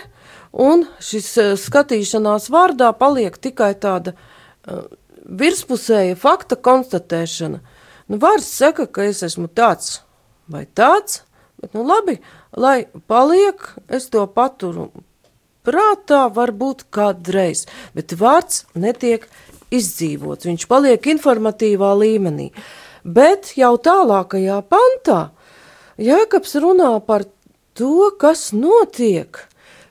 un 0.54 0.86
šis 1.02 1.28
uh, 1.42 1.52
skatīšanās 1.58 2.48
vārdā 2.54 2.92
paliek 2.96 3.34
tikai 3.36 3.72
tāda 3.80 4.14
uh, 4.14 4.86
virspusēja 5.28 6.16
fakta 6.16 6.56
konstatēšana. 6.56 7.60
Nu, 8.08 8.20
vārds 8.22 8.48
saka, 8.48 8.86
ka 8.86 9.04
es 9.10 9.20
esmu 9.26 9.50
tāds 9.52 10.00
vai 10.48 10.64
tāds, 10.64 11.22
bet 11.60 11.74
nu 11.76 11.84
labi, 11.84 12.16
lai 12.56 12.86
paliek, 13.10 13.60
es 13.92 14.08
to 14.14 14.24
paturu 14.32 14.88
prātā, 15.66 16.26
varbūt 16.32 16.86
kādreiz, 16.94 17.66
bet 17.92 18.14
vārds 18.16 18.62
netiek 18.78 19.26
izdzīvots, 19.74 20.48
viņš 20.48 20.68
paliek 20.70 21.10
informatīvā 21.12 21.92
līmenī. 21.98 22.52
Bet 23.04 23.52
jau 23.58 23.74
tālākajā 23.84 24.62
pantā 24.70 25.18
Jēkabs 25.98 26.52
runā 26.62 26.92
par 27.02 27.24
to, 27.74 28.12
kas 28.22 28.52
notiek, 28.54 29.40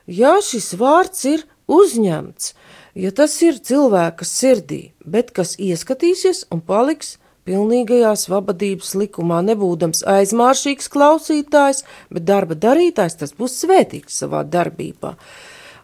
ja 0.08 0.38
šis 0.40 0.70
vārds 0.80 1.26
ir 1.28 1.42
uzņemts, 1.68 2.54
ja 2.96 3.10
tas 3.12 3.34
ir 3.44 3.58
cilvēka 3.60 4.24
sirdī, 4.24 4.94
bet 5.04 5.34
kas 5.36 5.58
ieskatīsies 5.60 6.46
un 6.48 6.64
paliks 6.64 7.18
pilnīgajā 7.44 8.14
svabadības 8.24 8.94
likumā, 9.02 9.42
nebūdams 9.50 10.00
aizmāršīgs 10.08 10.88
klausītājs, 10.96 11.84
bet 12.08 12.24
darba 12.24 12.56
darītājs, 12.56 13.20
tas 13.20 13.36
būs 13.36 13.60
svētīgs 13.60 14.16
savā 14.24 14.46
darbībā. 14.48 15.12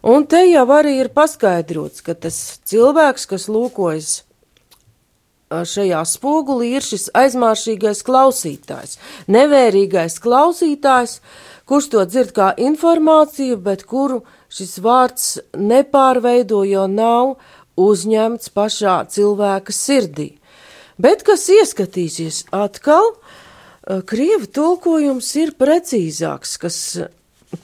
Un 0.09 0.25
te 0.25 0.41
jau 0.45 0.65
arī 0.73 0.99
ir 1.03 1.13
paskaidrots, 1.13 2.01
ka 2.01 2.17
tas 2.17 2.37
cilvēks, 2.65 3.29
kas 3.29 3.45
lūkojas 3.45 4.23
šajā 5.51 6.01
spogulī 6.09 6.75
ir 6.77 6.85
šis 6.85 7.09
aizmāršīgais 7.15 8.01
klausītājs, 8.05 8.97
nevērīgais 9.31 10.17
klausītājs, 10.23 11.19
kurš 11.69 11.89
to 11.93 12.05
dzird 12.09 12.33
kā 12.35 12.53
informāciju, 12.57 13.59
bet 13.61 13.85
kuru 13.85 14.23
šis 14.49 14.79
vārds 14.81 15.27
nepārveido, 15.57 16.63
jo 16.65 16.87
nav 16.89 17.35
uzņemts 17.77 18.51
pašā 18.55 18.97
cilvēka 19.11 19.73
sirdī. 19.75 20.29
Bet 20.97 21.25
kas 21.27 21.49
ieskatīsies 21.51 22.45
atkal, 22.55 23.13
krievu 24.07 24.47
tulkojums 24.47 25.29
ir 25.41 25.53
precīzāks, 25.59 26.57
kas 26.61 26.77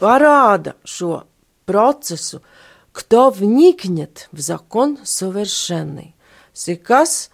parāda 0.01 0.75
šo 0.85 1.23
procesu, 1.65 2.41
kto 2.91 3.29
vnikņet 3.37 4.27
v 4.35 4.43
zakon 4.43 4.97
soveršenī. 5.07 6.11
Sikas 6.51 7.31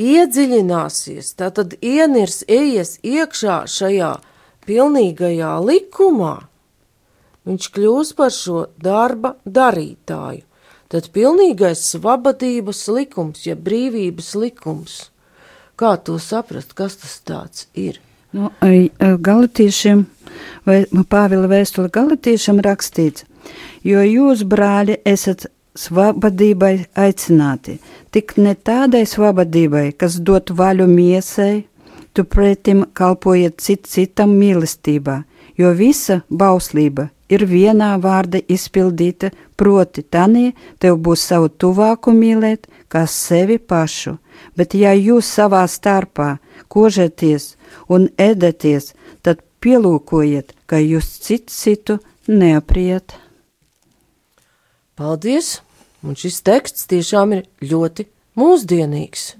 iedziļināsies, 0.00 1.32
tātad 1.38 1.76
ienirs, 1.80 2.42
ieies 2.48 2.96
iekšā 3.04 3.62
šajā 3.70 4.12
pilnīgajā 4.66 5.52
likumā, 5.64 6.34
viņš 7.46 7.70
kļūs 7.76 8.12
par 8.18 8.34
šo 8.34 8.66
darba 8.82 9.36
darītāju. 9.46 10.44
Tad 10.86 11.08
pilnīgais 11.10 11.80
svabadības 11.82 12.84
likums, 12.94 13.46
ja 13.48 13.56
brīvības 13.58 14.34
likums. 14.38 14.98
Kā 15.74 15.96
to 15.98 16.20
saprast, 16.22 16.76
kas 16.78 16.94
tas 17.00 17.16
tāds 17.26 17.66
ir? 17.74 17.98
Nu, 18.36 18.52
galatiešiem, 19.00 20.04
vai 20.68 20.84
Pāvila 21.10 21.50
vēstule 21.50 21.90
galatiešiem 21.90 22.62
rakstīts, 22.62 23.24
jo 23.82 24.02
jūs, 24.06 24.44
brāļi, 24.46 25.00
esat 25.08 25.48
svabadībai 25.76 26.74
aicināti, 26.96 27.78
tik 28.10 28.36
ne 28.40 28.54
tādai 28.54 29.04
svabadībai, 29.08 29.90
kas 30.00 30.18
dot 30.20 30.50
vaļu 30.50 30.86
miesai, 30.90 31.66
tu 32.12 32.24
pretim 32.24 32.86
kalpojiet 32.96 33.60
cit 33.60 33.86
citam 33.90 34.32
mīlestībā, 34.40 35.20
jo 35.60 35.72
visa 35.76 36.22
bauslība 36.30 37.10
ir 37.28 37.44
vienā 37.50 37.96
vārda 38.02 38.40
izpildīta, 38.48 39.30
proti 39.56 40.02
tanī 40.02 40.52
tev 40.82 40.98
būs 41.02 41.26
savu 41.30 41.48
tuvāku 41.48 42.14
mīlēt, 42.16 42.66
kā 42.88 43.04
sevi 43.10 43.58
pašu, 43.58 44.16
bet 44.56 44.74
ja 44.78 44.94
jūs 44.94 45.28
savā 45.38 45.64
starpā 45.68 46.36
kožaties 46.72 47.54
un 47.88 48.08
edaties, 48.16 48.94
tad 49.22 49.42
pielūkojiet, 49.60 50.54
ka 50.66 50.80
jūs 50.80 51.10
citu 51.26 51.52
citu 51.52 52.00
neapriet. 52.28 53.16
Paldies! 54.96 55.65
Un 56.06 56.18
šis 56.18 56.38
teksts 56.46 56.86
tiešām 56.90 57.34
ir 57.36 57.44
ļoti 57.60 58.06
mūsdienīgs. 58.38 59.34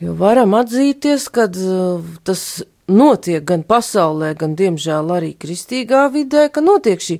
Jo 0.00 0.14
varam 0.18 0.54
atzīties, 0.54 1.26
ka 1.34 1.48
uh, 1.50 2.04
tas 2.24 2.42
notiek 2.88 3.44
gan 3.44 3.64
pasaulē, 3.66 4.32
gan, 4.38 4.54
diemžēl, 4.56 5.12
arī 5.12 5.32
kristīgā 5.36 6.06
vidē, 6.14 6.48
ka 6.52 6.62
notiek 6.64 7.02
šī 7.02 7.18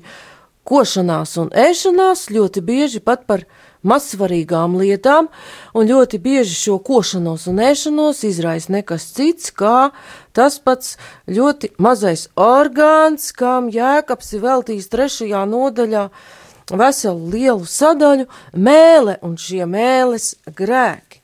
košanās 0.69 1.35
un 1.41 1.49
ēšanās, 1.55 2.29
ļoti 2.33 2.63
bieži 2.65 3.01
pat 3.03 3.25
par 3.29 3.45
mazsvarīgām 3.87 4.75
lietām, 4.79 5.29
un 5.73 5.87
ļoti 5.87 6.19
bieži 6.19 6.55
šo 6.57 6.77
košanos 6.83 7.47
un 7.51 7.61
ēšanos 7.63 8.25
izraisa 8.27 8.73
nekas 8.75 9.07
cits, 9.15 9.53
kā 9.55 9.91
tas 10.35 10.59
pats 10.59 10.97
ļoti 11.31 11.71
mazais 11.79 12.27
orgāns, 12.35 13.31
kam 13.31 13.71
jēkabs 13.73 14.35
ir 14.35 14.43
veltījis 14.43 14.91
trešajā 14.91 15.45
nodaļā 15.49 16.09
veselu 16.77 17.31
lielu 17.33 17.65
sadaļu 17.65 18.27
mēle 18.53 19.17
un 19.25 19.37
šie 19.39 19.65
mēles 19.69 20.35
grēki. 20.57 21.21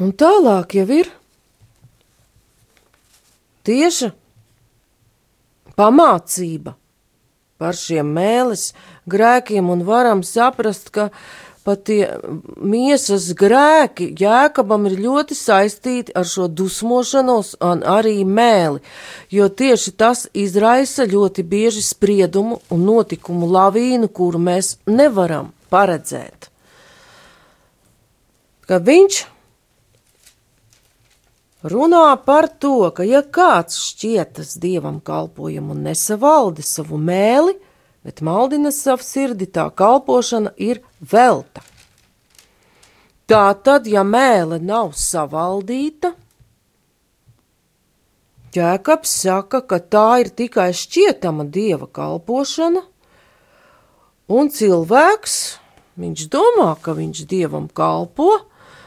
Un 0.00 0.10
tālāk 0.18 0.74
jau 0.74 0.86
ir 0.90 1.10
tieša 3.64 4.10
pamācība 5.78 6.74
par 7.58 7.78
šiem 7.78 8.10
mēles 8.16 8.72
grēkiem 9.10 9.70
un 9.70 9.84
varam 9.86 10.24
saprast, 10.26 10.90
ka 10.90 11.10
pat 11.64 11.84
tie 11.88 12.06
miesas 12.60 13.30
grēki 13.38 14.10
jēkabam 14.20 14.84
ir 14.90 14.98
ļoti 15.00 15.36
saistīti 15.38 16.14
ar 16.16 16.28
šo 16.28 16.46
dusmošanos 16.52 17.54
un 17.64 17.84
arī 17.88 18.18
mēli, 18.28 18.82
jo 19.32 19.48
tieši 19.48 19.94
tas 19.96 20.26
izraisa 20.36 21.08
ļoti 21.08 21.44
bieži 21.48 21.84
spriedumu 21.84 22.60
un 22.70 22.84
notikumu 22.88 23.48
lavīnu, 23.48 24.12
kuru 24.12 24.42
mēs 24.50 24.76
nevaram 24.86 25.52
paredzēt. 25.72 26.50
Ka 28.68 28.80
viņš 28.80 29.24
runā 31.64 32.06
par 32.24 32.48
to, 32.60 32.90
ka 32.96 33.04
ja 33.08 33.24
kāds 33.24 33.80
šķietas 33.90 34.56
dievam 34.60 35.00
kalpojam 35.04 35.72
un 35.72 35.84
nesavaldi 35.88 36.64
savu 36.64 37.00
mēli, 37.00 37.56
bet 38.04 38.20
maldina 38.20 38.72
savu 38.72 39.04
sirdi, 39.04 39.48
tā 39.48 39.70
kalpošana 39.74 40.52
ir 40.60 40.82
velta. 41.00 41.64
Tā 43.24 43.46
tad, 43.64 43.88
ja 43.88 44.04
mēle 44.04 44.60
nav 44.60 44.92
savaldīta, 44.98 46.12
Jēkabs 48.54 49.10
saka, 49.24 49.64
ka 49.66 49.80
tā 49.82 50.20
ir 50.22 50.28
tikai 50.30 50.68
šķietama 50.76 51.42
dieva 51.50 51.88
kalpošana, 51.90 52.84
un 54.30 54.50
cilvēks, 54.54 55.34
viņš 55.98 56.28
domā, 56.30 56.68
ka 56.78 56.94
viņš 56.94 57.24
dievam 57.26 57.66
kalpo, 57.66 58.28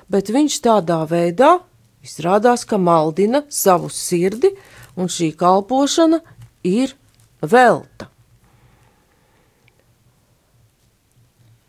bet 0.07 0.31
viņš 0.31 0.61
tādā 0.63 1.01
veidā 1.09 1.57
Izrādās, 2.07 2.63
ka 2.63 2.77
maldina 2.79 3.43
savu 3.51 3.89
sirdi, 3.91 4.53
un 4.95 5.09
šī 5.11 5.33
kalpošana 5.35 6.21
ir 6.63 6.93
velta. 7.41 8.07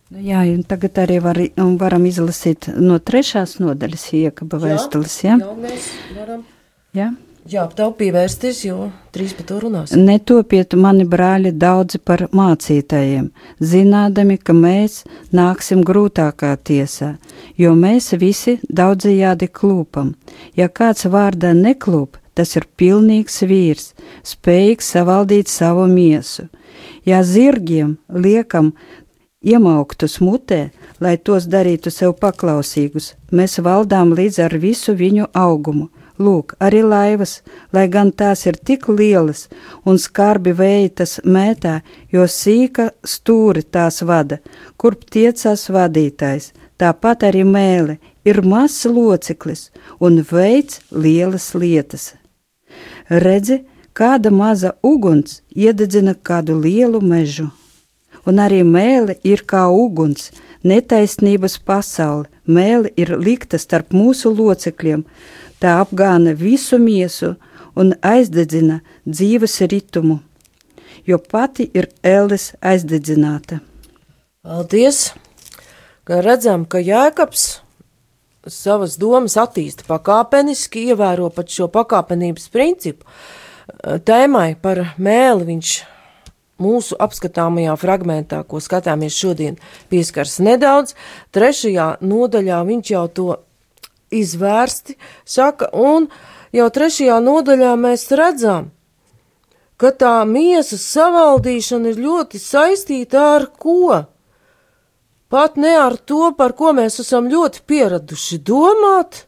Nu 0.08 0.22
jā, 0.24 0.40
un 0.48 0.62
tagad 0.64 1.02
arī 1.02 1.18
var, 1.20 1.38
varam 1.80 2.06
izlasīt 2.08 2.70
no 2.80 2.96
trešās 2.96 3.58
nodaļas 3.60 4.06
iekaba 4.16 4.60
vēstules, 4.62 5.16
jā? 5.26 5.34
Jā, 5.36 5.56
mēs 5.60 5.88
varam. 6.16 6.44
Jā. 6.96 7.10
Jā, 7.48 7.62
tev 7.72 7.94
pievērsties, 7.96 8.58
jo 8.66 8.90
trīs 9.12 9.32
par 9.36 9.46
to 9.48 9.58
runās. 9.62 9.92
Netopiet 9.96 10.74
mani 10.76 11.06
brāļi 11.08 11.54
daudzi 11.56 12.00
par 12.00 12.26
mācītājiem, 12.36 13.30
zinādami, 13.60 14.36
ka 14.36 14.52
mēs 14.56 14.98
nāksim 15.32 15.80
grūtākā 15.86 16.50
tiesā, 16.60 17.14
jo 17.56 17.72
mēs 17.76 18.10
visi 18.20 18.58
daudzajādi 18.68 19.48
klūpam. 19.48 20.12
Ja 20.60 20.68
kāds 20.68 21.08
vārdā 21.08 21.54
neklūp, 21.56 22.20
tas 22.36 22.52
ir 22.56 22.68
pilnīgs 22.80 23.40
vīrs, 23.48 23.92
spējīgs 24.28 24.92
savaldīt 24.96 25.48
savu 25.48 25.88
miesu. 25.88 26.50
Ja 27.08 27.24
zirgiem 27.24 27.96
liekam 28.12 28.74
iemauktus 29.42 30.18
mutē, 30.20 30.70
lai 31.00 31.16
tos 31.16 31.46
darītu 31.46 31.92
sev 31.94 32.16
paklausīgus, 32.22 33.14
mēs 33.30 33.58
valdām 33.62 34.12
līdz 34.18 34.42
ar 34.46 34.58
visu 34.58 34.94
viņu 34.98 35.30
augumu. 35.34 35.88
Lūk, 36.18 36.56
arī 36.58 36.80
laivas, 36.82 37.44
lai 37.70 37.86
gan 37.86 38.10
tās 38.10 38.42
ir 38.50 38.56
tik 38.58 38.88
lielas 38.90 39.44
un 39.86 40.00
skarbi 40.02 40.50
vēji 40.50 40.88
tas 41.00 41.12
mētā, 41.22 41.76
jo 42.10 42.24
sīka 42.26 42.88
stūri 43.06 43.62
tās 43.62 44.02
vada, 44.02 44.40
kurp 44.76 45.06
tiecās 45.06 45.68
vadītājs, 45.70 46.50
tāpat 46.74 47.22
arī 47.30 47.44
mēle 47.46 48.00
ir 48.26 48.42
mazs 48.42 48.88
loceklis 48.90 49.68
un 50.00 50.18
veids 50.32 50.82
lielas 50.90 51.52
lietas. 51.54 52.16
Redzi, 53.06 53.62
kāda 53.94 54.34
maza 54.34 54.74
uguns 54.82 55.44
iededzina 55.54 56.18
kādu 56.18 56.58
lielu 56.58 56.98
mežu, 56.98 57.46
un 58.28 58.40
arī 58.44 58.60
mēle 58.66 59.16
ir 59.24 59.44
kā 59.48 59.64
uguns, 59.72 60.30
netaisnības 60.66 61.58
pasaule, 61.64 62.28
mēle 62.44 62.92
ir 62.96 63.14
likta 63.16 63.58
starp 63.60 63.94
mūsu 63.96 64.32
locekļiem, 64.36 65.04
tā 65.62 65.78
apgāna 65.82 66.34
visu 66.36 66.78
miesu 66.82 67.34
un 67.78 67.94
aizdedzina 68.02 68.80
dzīves 69.06 69.60
ritumu, 69.70 70.20
jo 71.06 71.18
pati 71.18 71.70
ir 71.74 71.88
ēles 72.02 72.52
aizdedzināta. 72.60 73.62
Paldies! 74.44 75.12
Kā 76.08 76.22
redzam, 76.24 76.64
ka 76.64 76.80
Jēkabs 76.80 77.58
savas 78.48 78.96
domas 78.96 79.36
attīsta 79.36 79.84
pakāpeniski, 79.88 80.86
ievēro 80.88 81.28
pat 81.34 81.52
šo 81.52 81.68
pakāpenības 81.72 82.48
principu. 82.52 83.04
Tēmai 84.08 84.54
par 84.62 84.80
mēli 84.96 85.50
viņš 85.50 85.72
mūsu 86.62 86.96
apskatāmajā 87.00 87.74
fragmentā, 87.80 88.42
ko 88.44 88.60
skatāmies 88.62 89.16
šodien, 89.16 89.58
pieskars 89.90 90.38
nedaudz. 90.42 90.94
Trešajā 91.34 91.98
nodaļā 92.02 92.62
viņš 92.68 92.90
jau 92.94 93.04
to 93.08 93.28
izvērsti, 94.14 94.96
saka, 95.28 95.70
un 95.72 96.08
jau 96.54 96.68
trešajā 96.72 97.18
nodaļā 97.22 97.72
mēs 97.80 98.08
redzam, 98.16 98.70
ka 99.78 99.92
tā 99.94 100.14
miesas 100.26 100.82
savaldīšana 100.90 101.92
ir 101.92 102.02
ļoti 102.02 102.40
saistīta 102.42 103.24
ar 103.36 103.48
ko? 103.54 104.04
Pat 105.28 105.58
ne 105.60 105.74
ar 105.76 105.98
to, 106.08 106.32
par 106.36 106.54
ko 106.56 106.72
mēs 106.76 107.02
esam 107.04 107.28
ļoti 107.28 107.62
pieraduši 107.68 108.40
domāt, 108.48 109.26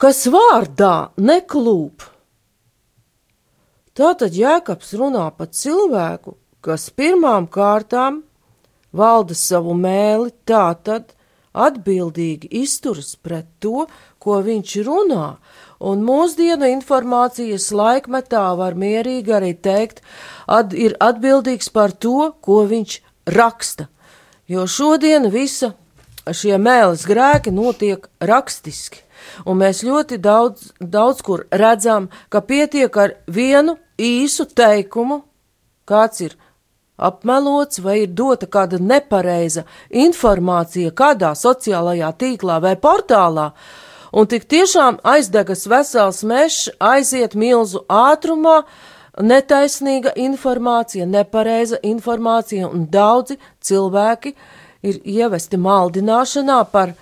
kas 0.00 0.24
vārdā 0.32 1.10
neklūp. 1.20 2.09
Tātad 3.98 4.36
Jēkabs 4.36 4.92
runā 4.98 5.24
par 5.34 5.50
cilvēku, 5.50 6.36
kas 6.62 6.90
pirmām 6.94 7.48
kārtām 7.50 8.22
valda 8.94 9.34
savu 9.34 9.74
mēli, 9.74 10.30
tātad 10.46 11.14
atbildīgi 11.50 12.50
izturas 12.62 13.16
pret 13.18 13.48
to, 13.58 13.88
ko 14.22 14.38
viņš 14.46 14.76
runā, 14.86 15.26
un 15.82 16.04
mūsdienu 16.06 16.68
informācijas 16.70 17.70
laikmetā 17.74 18.44
var 18.58 18.76
mierīgi 18.78 19.34
arī 19.34 19.52
teikt, 19.58 20.04
at, 20.46 20.74
ir 20.74 20.94
atbildīgs 21.00 21.72
par 21.74 21.90
to, 21.90 22.32
ko 22.44 22.62
viņš 22.70 23.00
raksta, 23.34 23.88
jo 24.46 24.66
šodien 24.70 25.30
visa 25.34 25.74
šie 26.30 26.54
mēles 26.62 27.06
grēki 27.08 27.50
notiek 27.54 28.06
rakstiski, 28.20 29.02
un 29.46 29.60
mēs 29.60 29.82
ļoti 29.86 30.18
daudz, 30.22 30.70
daudz 30.80 31.22
kur 31.26 31.46
redzam, 31.50 32.08
ka 32.28 32.40
pietiek 32.40 32.96
ar 32.96 33.16
vienu 33.26 33.76
īsu 33.98 34.46
teikumu, 34.46 35.22
kāds 35.88 36.24
ir 36.26 36.36
apmelots 37.00 37.80
vai 37.84 38.02
ir 38.04 38.12
dota 38.12 38.46
kāda 38.46 38.80
nepareiza 38.80 39.64
informācija 39.90 40.92
kādā 40.92 41.32
sociālajā 41.38 42.12
tīklā 42.20 42.60
vai 42.62 42.76
portālā, 42.76 43.50
un 44.12 44.28
tik 44.30 44.46
tiešām 44.50 45.00
aizdegas 45.14 45.66
vesels 45.70 46.22
mežs 46.26 46.68
aiziet 46.78 47.34
milzu 47.34 47.84
ātrumā, 47.88 48.62
netaisnīga 49.20 50.12
informācija, 50.16 51.06
nepareiza 51.06 51.80
informācija, 51.82 52.68
un 52.68 52.86
daudzi 52.90 53.38
cilvēki 53.60 54.34
ir 54.86 55.00
ievesti 55.04 55.58
maldināšanā 55.60 56.60
par 56.72 56.94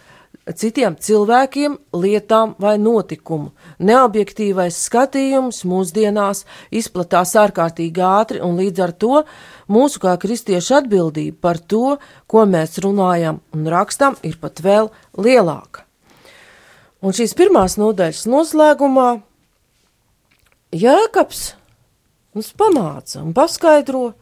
citiem 0.57 0.97
cilvēkiem, 0.97 1.77
lietām 1.93 2.55
vai 2.61 2.77
notikumu. 2.81 3.53
Neobjektīvais 3.85 4.79
skatījums 4.87 5.65
mūsdienās 5.69 6.45
izplatās 6.71 7.35
ārkārtīgi 7.37 8.05
ātri, 8.05 8.41
un 8.45 8.57
līdz 8.61 8.85
ar 8.87 8.95
to 8.97 9.23
mūsu 9.69 10.01
kā 10.05 10.17
kristiešu 10.21 10.79
atbildība 10.81 11.37
par 11.49 11.61
to, 11.61 11.99
ko 12.27 12.47
mēs 12.49 12.81
runājam 12.85 13.43
un 13.53 13.69
rakstam, 13.69 14.17
ir 14.23 14.39
pat 14.41 14.63
vēl 14.65 14.91
lielāka. 15.19 15.85
Un 17.05 17.15
šīs 17.15 17.37
pirmās 17.39 17.77
nodaļas 17.79 18.25
noslēgumā 18.27 19.11
Jēkabs 20.75 21.45
mums 22.35 22.51
pamāca 22.59 23.23
un 23.23 23.33
paskaidro, 23.37 24.13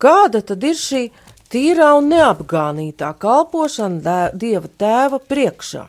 kāda 0.00 0.40
tad 0.46 0.64
ir 0.64 0.78
šī 0.78 1.08
tīrā 1.50 1.94
un 1.98 2.10
neapgānītā 2.12 3.10
kalpošana 3.20 4.30
Dieva 4.34 4.70
tēva 4.80 5.18
priekšā. 5.30 5.86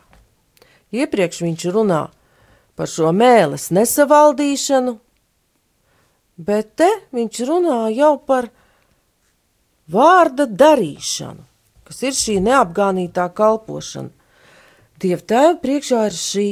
Iepriekš 0.92 1.44
viņš 1.46 1.68
runā 1.76 2.02
par 2.76 2.90
šo 2.90 3.12
mēles 3.16 3.70
nesavaldīšanu, 3.76 4.96
bet 6.42 6.74
te 6.82 6.90
viņš 7.14 7.44
runā 7.48 7.84
jau 7.94 8.16
par 8.26 8.50
vārda 9.92 10.48
darīšanu, 10.48 11.46
kas 11.88 12.02
ir 12.08 12.18
šī 12.18 12.40
neapgānītā 12.48 13.28
kalpošana. 13.38 14.12
Dieva 15.02 15.24
tēva 15.34 15.56
priekšā 15.62 16.02
ir 16.10 16.18
šī 16.18 16.48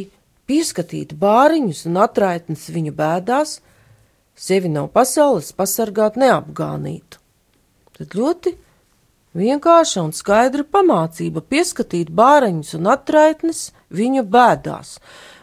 pieskatīt 0.49 1.13
bāriņus 1.19 1.85
un 1.89 1.99
atraitnes 2.01 2.69
viņu 2.73 2.95
bēdās, 2.97 3.59
sevi 4.39 4.71
no 4.71 4.87
pasaules 4.89 5.51
pasargāt 5.53 6.17
neapgānītu. 6.17 7.19
Tad 7.99 8.15
ļoti 8.15 8.55
vienkārša 9.37 10.03
un 10.07 10.13
skaidra 10.15 10.63
pamācība 10.63 11.43
pieskatīt 11.45 12.09
bāriņus 12.15 12.75
un 12.79 12.89
atraitnes 12.93 13.69
viņu 13.93 14.25
bēdās. 14.29 14.97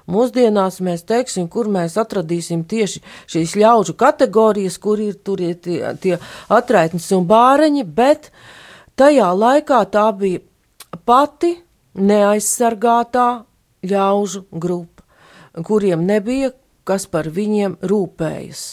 Mūsdienās 0.07 0.79
mēs 0.87 1.03
teiksim, 1.07 1.49
kur 1.51 1.66
mēs 1.72 1.96
atradīsim 1.99 2.62
tieši 2.70 3.03
šīs 3.27 3.57
ļaužu 3.59 3.96
kategorijas, 3.99 4.79
kur 4.79 5.03
ir 5.03 5.16
tur 5.18 5.42
ir 5.42 5.57
tie, 5.59 5.81
tie 6.03 6.18
atraitnes 6.49 7.09
un 7.16 7.27
bāreņi, 7.27 7.83
bet 7.83 8.31
tajā 8.94 9.33
laikā 9.35 9.83
tā 9.90 10.07
bija 10.14 10.44
pati 11.07 11.57
neaizsargātā 11.99 13.27
ļaužu 13.87 14.46
grupa, 14.53 15.03
kuriem 15.66 16.07
nebija 16.07 16.53
kas 16.87 17.09
par 17.11 17.29
viņiem 17.35 17.81
rūpējas. 17.83 18.64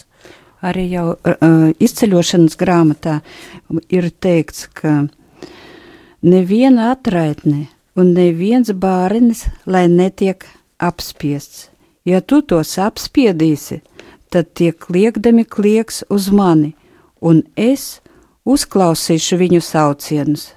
Arī 0.63 0.85
jau 0.93 1.07
uh, 1.11 1.71
izceļošanas 1.83 2.55
grāmatā 2.59 3.17
ir 3.91 4.07
teikts, 4.23 4.69
ka 4.71 5.09
neviena 6.23 6.93
atraitne 6.93 7.67
un 7.99 8.13
neviens 8.15 8.71
bārenis, 8.71 9.45
lai 9.65 9.89
netiek 9.91 10.45
apspiests. 10.79 11.67
Ja 12.07 12.19
tu 12.19 12.41
tos 12.41 12.77
apspiedīsi, 12.79 13.81
tad 14.31 14.53
tie 14.57 14.71
kliegdami 14.71 15.45
klieks 15.45 16.03
uz 16.11 16.31
mani, 16.31 16.73
un 17.21 17.43
es 17.55 18.01
uzklausīšu 18.43 19.39
viņu 19.39 19.61
saucienus. 19.63 20.51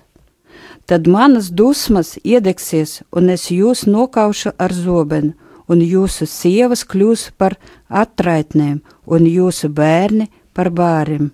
Tad 0.86 1.06
manas 1.10 1.50
dusmas 1.50 2.14
iedegsies, 2.22 3.00
un 3.10 3.30
es 3.34 3.48
jūs 3.50 3.86
nokaušu 3.90 4.54
ar 4.58 4.74
zobenu, 4.74 5.34
un 5.72 5.82
jūsu 5.82 6.26
sievas 6.30 6.84
kļūs 6.86 7.30
par 7.38 7.56
atraitnēm, 7.88 8.80
un 9.06 9.28
jūsu 9.28 9.70
bērni 9.72 10.30
par 10.54 10.70
bāriem. 10.74 11.30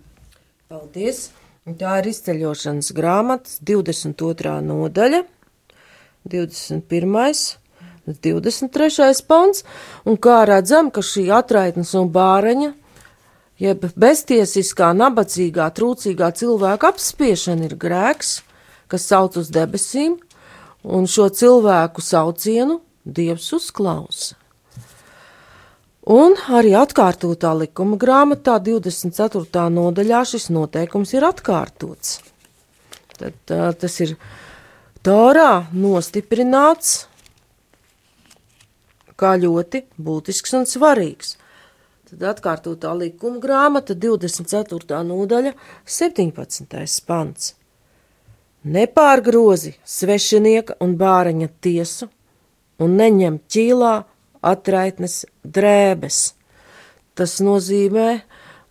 Paldies! 0.73 1.31
Tā 1.63 2.01
ir 2.01 2.09
izceļošanas 2.11 2.89
grāmatas 2.97 3.61
22. 3.63 4.57
nodaļa, 4.67 5.21
21. 6.27 7.59
23. 8.03 9.23
pants, 9.29 9.63
un 10.03 10.19
kā 10.19 10.41
redzam, 10.49 10.91
ka 10.91 11.05
šī 11.07 11.29
atraitnes 11.31 11.93
un 11.95 12.11
bāreņa, 12.11 12.73
jeb 13.63 13.87
beztiesiskā, 13.95 14.91
nabadzīgā, 14.99 15.69
trūcīgā 15.77 16.33
cilvēka 16.35 16.91
apspiešana 16.91 17.69
ir 17.69 17.77
grēks, 17.79 18.41
kas 18.91 19.07
sauc 19.07 19.39
uz 19.39 19.53
debesīm, 19.55 20.19
un 20.83 21.07
šo 21.07 21.29
cilvēku 21.31 22.03
saucienu 22.03 22.81
Dievs 23.05 23.49
uzklausa. 23.57 24.37
Un 26.03 26.35
arī 26.51 26.73
atkārtotā 26.75 27.53
likuma 27.55 27.97
grāmatā 27.99 28.57
24. 28.59 29.69
nodaļā 29.71 30.23
šis 30.27 30.49
noteikums 30.51 31.13
ir 31.15 31.27
atkārtots. 31.27 32.17
Tad, 33.19 33.37
tā, 33.47 33.71
tas 33.79 34.01
ir 34.03 34.17
Torā 35.03 35.67
nostiprināts 35.75 37.07
kā 39.19 39.37
ļoti 39.39 39.85
būtisks 39.99 40.55
un 40.59 40.67
svarīgs. 40.67 41.37
Tad 42.11 42.23
atkārtotā 42.35 42.93
likuma 42.99 43.39
grāmata 43.43 43.95
24. 43.99 45.03
nodaļa 45.07 45.55
17. 45.87 46.67
pants. 47.07 47.55
Nepārgrozi 48.63 49.77
svešinieka 49.83 50.79
un 50.83 50.99
bāreņa 50.99 51.49
tiesu 51.63 52.11
un 52.81 52.97
neņem 53.01 53.41
ķīlā 53.53 53.95
atraitnes 54.43 55.23
drēbes. 55.45 56.21
Tas 57.19 57.39
nozīmē 57.45 58.23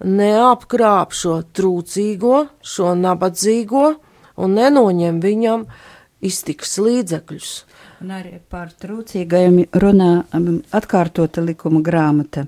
neapkrāp 0.01 1.13
šo 1.13 1.41
trūcīgo, 1.53 2.45
šo 2.61 2.95
nabadzīgo 2.97 3.85
un 4.41 4.55
nenoņem 4.57 5.19
viņam 5.21 5.67
iztiks 6.25 6.77
līdzekļus. 6.81 7.51
Un 8.01 8.13
arī 8.17 8.39
par 8.49 8.71
trūcīgajiem 8.81 9.59
runā 9.77 10.23
um, 10.33 10.55
atkārtota 10.73 11.43
likuma 11.45 11.83
grāmata. 11.85 12.47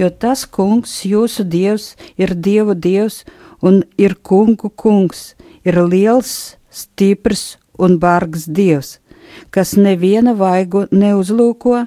Jo 0.00 0.08
tas 0.08 0.46
kungs, 0.48 1.02
jūsu 1.04 1.44
dievs, 1.44 1.90
ir 2.16 2.32
dievu 2.32 2.72
dievs 2.72 3.26
un 3.60 3.82
ir 4.00 4.16
kungu 4.24 4.70
kungs, 4.72 5.34
ir 5.68 5.82
liels, 5.84 6.56
stiprs 6.72 7.58
un 7.76 7.98
bargs 8.00 8.46
dievs, 8.48 8.96
kas 9.50 9.74
neviena 9.76 10.34
vaigu 10.36 10.86
neuzlūko 10.92 11.86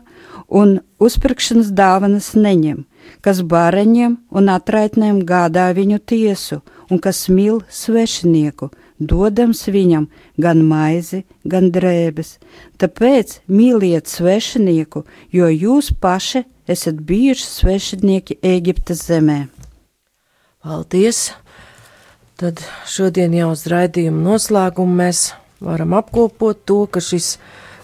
un 0.50 0.80
uzpirkšanas 1.00 1.72
dāvanas 1.78 2.34
neņem, 2.36 2.84
kas 3.26 3.42
bāreņiem 3.46 4.18
un 4.36 4.52
atraitnēm 4.54 5.24
gādā 5.30 5.70
viņu 5.78 6.00
tiesu 6.12 6.62
un 6.90 7.02
kas 7.04 7.28
mīl 7.30 7.62
svešinieku, 7.70 8.72
dodams 9.00 9.66
viņam 9.70 10.08
gan 10.42 10.64
maizi, 10.66 11.24
gan 11.46 11.70
drēbes. 11.72 12.38
Tāpēc 12.82 13.40
mīliet 13.48 14.10
svešinieku, 14.10 15.06
jo 15.32 15.50
jūs 15.50 15.94
paši 16.02 16.44
esat 16.70 17.02
bijuši 17.06 17.46
svešinieki 17.46 18.40
Eģiptes 18.46 19.06
zemē. 19.10 19.46
Paldies! 20.64 21.30
Tad 22.40 22.62
šodien 22.88 23.34
jau 23.36 23.50
uz 23.52 23.66
raidījuma 23.68 24.22
noslēgumu 24.24 24.94
mēs 25.02 25.34
varam 25.64 25.96
apkopot 26.00 26.62
to, 26.66 26.86
ka 26.92 27.02
šis 27.04 27.38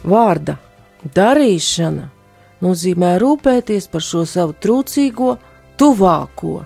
vārda 0.03 0.57
darīšana 1.15 2.09
nozīmē 2.65 3.15
rūpēties 3.21 3.89
par 3.91 4.05
šo 4.05 4.23
savu 4.29 4.55
trūcīgo, 4.61 5.35
tuvāko 5.77 6.61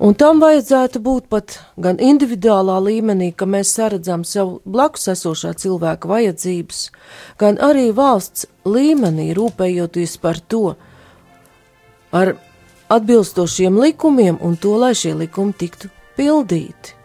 Un 0.00 0.14
tam 0.16 0.38
vajadzētu 0.40 1.00
būt 1.04 1.26
pat 1.28 1.58
gan 1.76 1.98
individuālā 2.00 2.78
līmenī, 2.80 3.34
ka 3.36 3.44
mēs 3.44 3.74
saredzam 3.76 4.22
sev 4.24 4.54
blakus 4.64 5.10
esošā 5.12 5.52
cilvēka 5.60 6.08
vajadzības, 6.08 6.78
gan 7.36 7.60
arī 7.60 7.90
valsts 7.92 8.46
līmenī 8.64 9.34
rūpējoties 9.36 10.14
par 10.22 10.40
to 10.40 10.62
ar 12.16 12.32
atbilstošiem 12.88 13.76
likumiem 13.76 14.40
un 14.40 14.56
to, 14.56 14.72
lai 14.80 14.94
šie 14.96 15.12
likumi 15.20 15.52
tiktu 15.52 15.92
pildīti. 16.16 16.96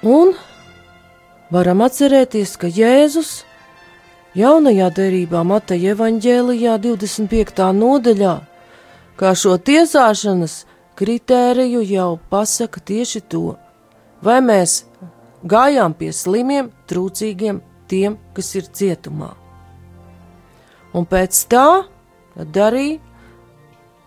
Un 0.00 0.32
varam 1.52 1.82
atcerēties, 1.84 2.54
ka 2.56 2.68
Jēzus 2.72 3.42
Jaunajā 4.32 4.86
derībā 4.96 5.42
Mateja 5.44 5.92
evaņģēlijā 5.92 6.78
25. 6.80 7.66
nodaļā, 7.76 8.34
kā 9.20 9.34
šo 9.36 9.58
tiesāšanas 9.60 10.54
kritēriju 10.96 11.84
jau 11.84 12.14
pasaka 12.32 12.80
tieši 12.80 13.20
to, 13.28 13.58
vai 14.24 14.40
mēs 14.40 14.86
gājām 15.44 15.92
pie 15.92 16.14
slimiem, 16.16 16.72
trūcīgiem, 16.88 17.60
tiem, 17.90 18.16
kas 18.32 18.54
ir 18.56 18.72
cietumā. 18.72 19.34
Un 20.96 21.04
pēc 21.04 21.44
tā 21.52 21.84
darīja, 22.40 23.02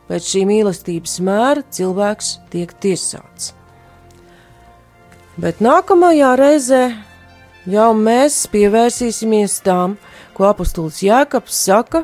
pēc 0.10 0.32
šī 0.32 0.48
mīlestības 0.50 1.20
mēra 1.22 1.68
cilvēks 1.70 2.40
tiek 2.50 2.74
tiesāts. 2.82 3.54
Bet 5.38 5.64
nākamajā 5.66 6.36
reizē 6.38 6.84
jau 7.66 7.90
mēs 7.98 8.44
pievērsīsimies 8.54 9.58
tām, 9.66 9.98
ko 10.38 10.46
apustulis 10.52 11.02
Jēkabs 11.02 11.58
saka 11.66 12.04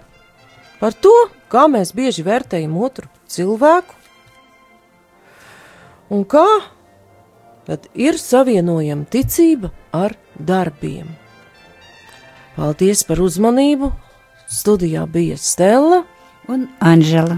par 0.80 0.96
to, 0.98 1.14
kā 1.52 1.68
mēs 1.70 1.94
bieži 1.94 2.26
vērtējam 2.26 2.74
otru 2.82 3.10
cilvēku 3.30 3.94
un 6.10 6.26
kā 6.26 6.48
tad 7.70 7.86
ir 7.94 8.18
savienojama 8.18 9.06
ticība 9.14 9.70
ar 9.94 10.18
darbiem. 10.34 11.12
Paldies 12.58 13.06
par 13.06 13.22
uzmanību! 13.22 13.92
Studijā 14.50 15.04
bija 15.06 15.38
Stela 15.38 16.02
un 16.50 16.66
Anžela. 16.82 17.38